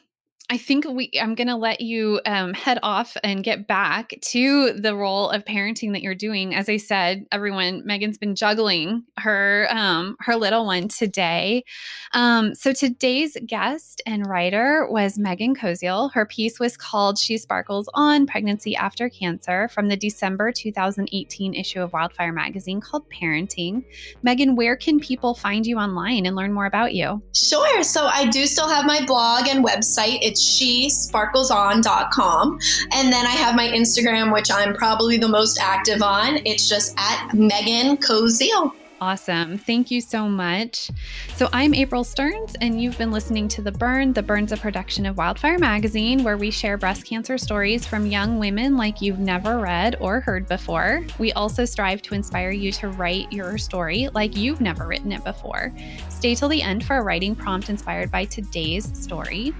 I 0.49 0.57
think 0.57 0.85
we 0.87 1.11
I'm 1.21 1.35
going 1.35 1.49
to 1.49 1.57
let 1.57 1.81
you 1.81 2.21
um, 2.25 2.53
head 2.53 2.79
off 2.81 3.17
and 3.21 3.43
get 3.43 3.67
back 3.67 4.13
to 4.21 4.71
the 4.71 4.95
role 4.95 5.29
of 5.29 5.43
parenting 5.43 5.91
that 5.91 6.01
you're 6.01 6.15
doing. 6.15 6.55
As 6.55 6.69
I 6.69 6.77
said, 6.77 7.25
everyone, 7.33 7.83
Meghan's 7.83 8.17
been 8.17 8.33
juggling 8.33 9.03
her 9.17 9.67
um, 9.69 10.15
her 10.21 10.37
little 10.37 10.65
one 10.65 10.87
today. 10.87 11.65
Um, 12.13 12.55
so 12.55 12.71
today's 12.71 13.35
guest 13.45 14.01
and 14.05 14.25
writer 14.25 14.87
was 14.89 15.17
Meghan 15.17 15.53
Koziel. 15.53 16.13
Her 16.13 16.25
piece 16.25 16.61
was 16.61 16.77
called 16.77 17.17
"She 17.17 17.37
Sparkles 17.37 17.89
On: 17.93 18.25
Pregnancy 18.25 18.73
After 18.73 19.09
Cancer" 19.09 19.67
from 19.67 19.89
the 19.89 19.97
December 19.97 20.53
2018 20.53 21.55
issue 21.55 21.81
of 21.81 21.91
Wildfire 21.91 22.31
magazine 22.31 22.79
called 22.79 23.03
"Parenting." 23.09 23.83
Meghan, 24.25 24.55
where 24.55 24.77
can 24.77 24.97
people 25.01 25.33
find 25.33 25.67
you 25.67 25.77
online 25.77 26.25
and 26.25 26.37
learn 26.37 26.53
more 26.53 26.67
about 26.67 26.93
you? 26.93 27.21
Sure. 27.33 27.83
So 27.83 28.05
I 28.05 28.27
do 28.27 28.45
still 28.45 28.69
have 28.69 28.85
my 28.85 29.05
blog 29.05 29.49
and 29.49 29.65
website. 29.65 30.19
It's 30.21 30.36
she 30.41 30.87
sparkleson.com. 30.87 32.59
And 32.93 33.13
then 33.13 33.25
I 33.25 33.31
have 33.31 33.55
my 33.55 33.67
Instagram, 33.67 34.33
which 34.33 34.49
I'm 34.51 34.73
probably 34.73 35.17
the 35.17 35.27
most 35.27 35.59
active 35.61 36.01
on. 36.01 36.39
It's 36.45 36.67
just 36.67 36.93
at 36.97 37.29
Meghan 37.29 37.97
Koziel. 37.97 38.73
Awesome. 38.99 39.59
Thank 39.59 39.91
you 39.91 40.01
so 40.01 40.27
much. 40.27 40.89
So, 41.35 41.49
I'm 41.53 41.75
April 41.75 42.03
Stearns, 42.03 42.55
and 42.61 42.81
you've 42.81 42.97
been 42.97 43.11
listening 43.11 43.47
to 43.49 43.61
The 43.61 43.71
Burn. 43.71 44.11
The 44.11 44.23
Burn's 44.23 44.51
a 44.51 44.57
production 44.57 45.05
of 45.05 45.17
Wildfire 45.17 45.59
Magazine, 45.59 46.23
where 46.23 46.35
we 46.35 46.49
share 46.49 46.77
breast 46.77 47.05
cancer 47.05 47.37
stories 47.37 47.85
from 47.85 48.07
young 48.07 48.39
women 48.39 48.75
like 48.75 48.99
you've 48.99 49.19
never 49.19 49.59
read 49.59 49.97
or 49.99 50.21
heard 50.21 50.47
before. 50.47 51.03
We 51.19 51.31
also 51.33 51.63
strive 51.63 52.01
to 52.03 52.15
inspire 52.15 52.49
you 52.49 52.71
to 52.73 52.89
write 52.89 53.31
your 53.31 53.59
story 53.59 54.09
like 54.15 54.35
you've 54.35 54.61
never 54.61 54.87
written 54.87 55.11
it 55.11 55.23
before. 55.23 55.71
Stay 56.09 56.33
till 56.33 56.49
the 56.49 56.63
end 56.63 56.83
for 56.83 56.97
a 56.97 57.03
writing 57.03 57.35
prompt 57.35 57.69
inspired 57.69 58.09
by 58.09 58.25
today's 58.25 58.97
story. 58.97 59.53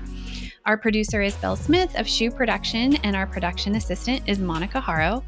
Our 0.68 0.76
producer 0.76 1.22
is 1.22 1.34
Bill 1.38 1.56
Smith 1.56 1.98
of 1.98 2.06
Shoe 2.06 2.30
Production, 2.30 2.98
and 2.98 3.16
our 3.16 3.26
production 3.26 3.76
assistant 3.76 4.22
is 4.28 4.40
Monica 4.40 4.82
Haro. 4.82 5.24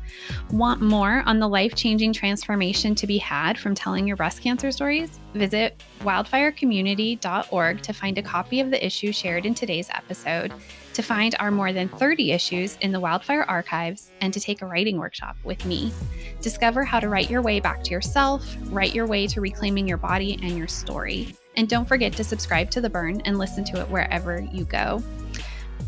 Want 0.52 0.82
more 0.82 1.24
on 1.26 1.40
the 1.40 1.48
life 1.48 1.76
changing 1.76 2.12
transformation 2.12 2.94
to 2.96 3.08
be 3.08 3.18
had 3.18 3.58
from 3.58 3.74
telling 3.74 4.06
your 4.06 4.18
breast 4.18 4.42
cancer 4.42 4.70
stories? 4.70 5.18
Visit 5.34 5.82
wildfirecommunity.org 6.02 7.82
to 7.82 7.94
find 7.94 8.18
a 8.18 8.22
copy 8.22 8.60
of 8.60 8.70
the 8.70 8.86
issue 8.86 9.14
shared 9.14 9.46
in 9.46 9.54
today's 9.54 9.90
episode, 9.92 10.52
to 10.94 11.02
find 11.02 11.36
our 11.40 11.52
more 11.52 11.72
than 11.72 11.88
30 11.88 12.34
issues 12.34 12.78
in 12.82 12.92
the 12.92 13.00
Wildfire 13.00 13.44
archives, 13.44 14.12
and 14.20 14.34
to 14.34 14.42
take 14.42 14.62
a 14.62 14.66
writing 14.66 14.98
workshop 14.98 15.38
with 15.46 15.66
me. 15.66 15.94
Discover 16.42 16.84
how 16.84 17.00
to 17.00 17.08
write 17.08 17.30
your 17.30 17.42
way 17.42 17.62
back 17.62 17.82
to 17.86 17.92
yourself, 17.92 18.58
write 18.66 18.94
your 18.94 19.08
way 19.08 19.26
to 19.28 19.40
reclaiming 19.40 19.88
your 19.88 19.96
body 19.96 20.38
and 20.44 20.58
your 20.58 20.68
story. 20.68 21.34
And 21.56 21.70
don't 21.70 21.88
forget 21.88 22.12
to 22.14 22.26
subscribe 22.26 22.70
to 22.72 22.82
The 22.82 22.90
Burn 22.90 23.22
and 23.22 23.38
listen 23.38 23.64
to 23.66 23.80
it 23.80 23.90
wherever 23.90 24.42
you 24.42 24.66
go. 24.66 25.02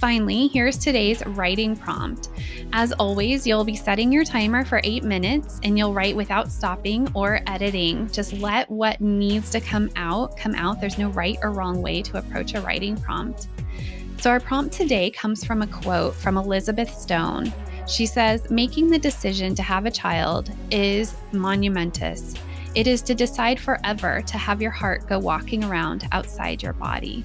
Finally, 0.02 0.48
here's 0.48 0.80
today's 0.80 1.24
writing 1.28 1.76
prompt. 1.76 2.30
As 2.74 2.92
always, 2.94 3.46
you'll 3.46 3.64
be 3.64 3.76
setting 3.76 4.12
your 4.12 4.24
timer 4.24 4.66
for 4.66 4.82
eight 4.84 5.04
minutes 5.04 5.60
and 5.62 5.78
you'll 5.78 5.94
write 5.94 6.16
without 6.16 6.52
stopping 6.52 7.08
or 7.14 7.40
editing. 7.46 8.10
Just 8.10 8.34
let 8.34 8.68
what 8.72 9.00
needs 9.00 9.52
to 9.52 9.62
come 9.62 9.92
out 9.98 10.36
come 10.36 10.56
out. 10.56 10.82
There's 10.82 10.98
no 10.98 11.10
right 11.10 11.38
or 11.44 11.52
wrong 11.52 11.84
way 11.84 12.02
to 12.02 12.18
approach 12.18 12.56
a 12.56 12.62
writing 12.62 12.98
prompt. 12.98 13.48
So, 14.20 14.32
our 14.32 14.40
prompt 14.40 14.74
today 14.74 15.12
comes 15.12 15.46
from 15.46 15.62
a 15.62 15.68
quote 15.68 16.16
from 16.16 16.36
Elizabeth 16.36 16.92
Stone. 16.92 17.54
She 17.88 18.08
says, 18.08 18.50
Making 18.50 18.90
the 18.90 18.98
decision 18.98 19.54
to 19.54 19.62
have 19.62 19.86
a 19.86 19.92
child 19.92 20.50
is 20.72 21.14
monumentous. 21.32 22.34
It 22.74 22.88
is 22.88 23.04
to 23.04 23.14
decide 23.14 23.60
forever 23.60 24.24
to 24.26 24.38
have 24.40 24.64
your 24.64 24.72
heart 24.72 25.08
go 25.08 25.20
walking 25.20 25.64
around 25.64 26.08
outside 26.12 26.64
your 26.64 26.74
body. 26.74 27.24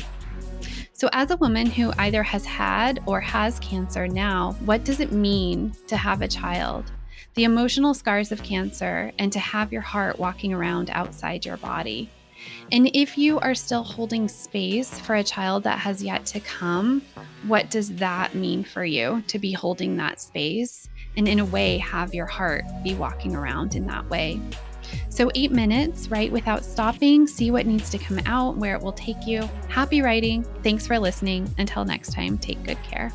So, 0.97 1.11
as 1.13 1.31
a 1.31 1.37
woman 1.37 1.67
who 1.67 1.93
either 1.99 2.23
has 2.23 2.47
had 2.47 3.03
or 3.05 3.21
has 3.21 3.59
cancer 3.59 4.09
now, 4.09 4.57
what 4.65 4.83
does 4.83 4.99
it 4.99 5.13
mean 5.13 5.75
to 5.89 5.97
have 5.99 6.23
a 6.23 6.29
child? 6.29 6.91
The 7.35 7.45
emotional 7.45 7.93
scars 7.93 8.33
of 8.33 8.43
cancer 8.43 9.13
and 9.19 9.31
to 9.31 9.39
have 9.39 9.75
your 9.75 9.83
heart 9.83 10.19
walking 10.19 10.55
around 10.55 10.89
outside 10.89 11.45
your 11.45 11.59
body. 11.59 12.09
And 12.73 12.89
if 12.95 13.19
you 13.19 13.39
are 13.41 13.55
still 13.55 13.83
holding 13.83 14.27
space 14.27 14.99
for 14.99 15.17
a 15.17 15.23
child 15.23 15.65
that 15.65 15.81
has 15.81 16.03
yet 16.03 16.25
to 16.27 16.41
come, 16.41 17.03
what 17.47 17.69
does 17.71 17.97
that 17.97 18.35
mean 18.35 18.65
for 18.65 18.83
you 18.83 19.23
to 19.27 19.39
be 19.39 19.53
holding 19.53 19.99
that 19.99 20.19
space 20.19 20.89
and, 21.15 21.29
in 21.29 21.41
a 21.41 21.45
way, 21.45 21.77
have 21.77 22.15
your 22.15 22.25
heart 22.25 22.65
be 22.83 22.95
walking 22.95 23.37
around 23.37 23.75
in 23.75 23.87
that 23.87 24.09
way? 24.09 24.41
So, 25.09 25.31
eight 25.35 25.53
minutes, 25.53 26.09
write 26.09 26.33
without 26.33 26.65
stopping, 26.65 27.27
see 27.27 27.51
what 27.51 27.67
needs 27.67 27.91
to 27.91 27.99
come 27.99 28.21
out, 28.27 28.57
where 28.57 28.77
it 28.77 28.83
will 28.83 28.93
take 28.93 29.27
you. 29.27 29.49
Happy 29.69 30.03
writing. 30.03 30.45
Thanks 30.63 30.87
for 30.87 30.99
listening. 30.99 31.53
Until 31.59 31.85
next 31.85 32.13
time, 32.13 32.39
take 32.39 32.63
good 32.65 32.83
care. 32.83 33.13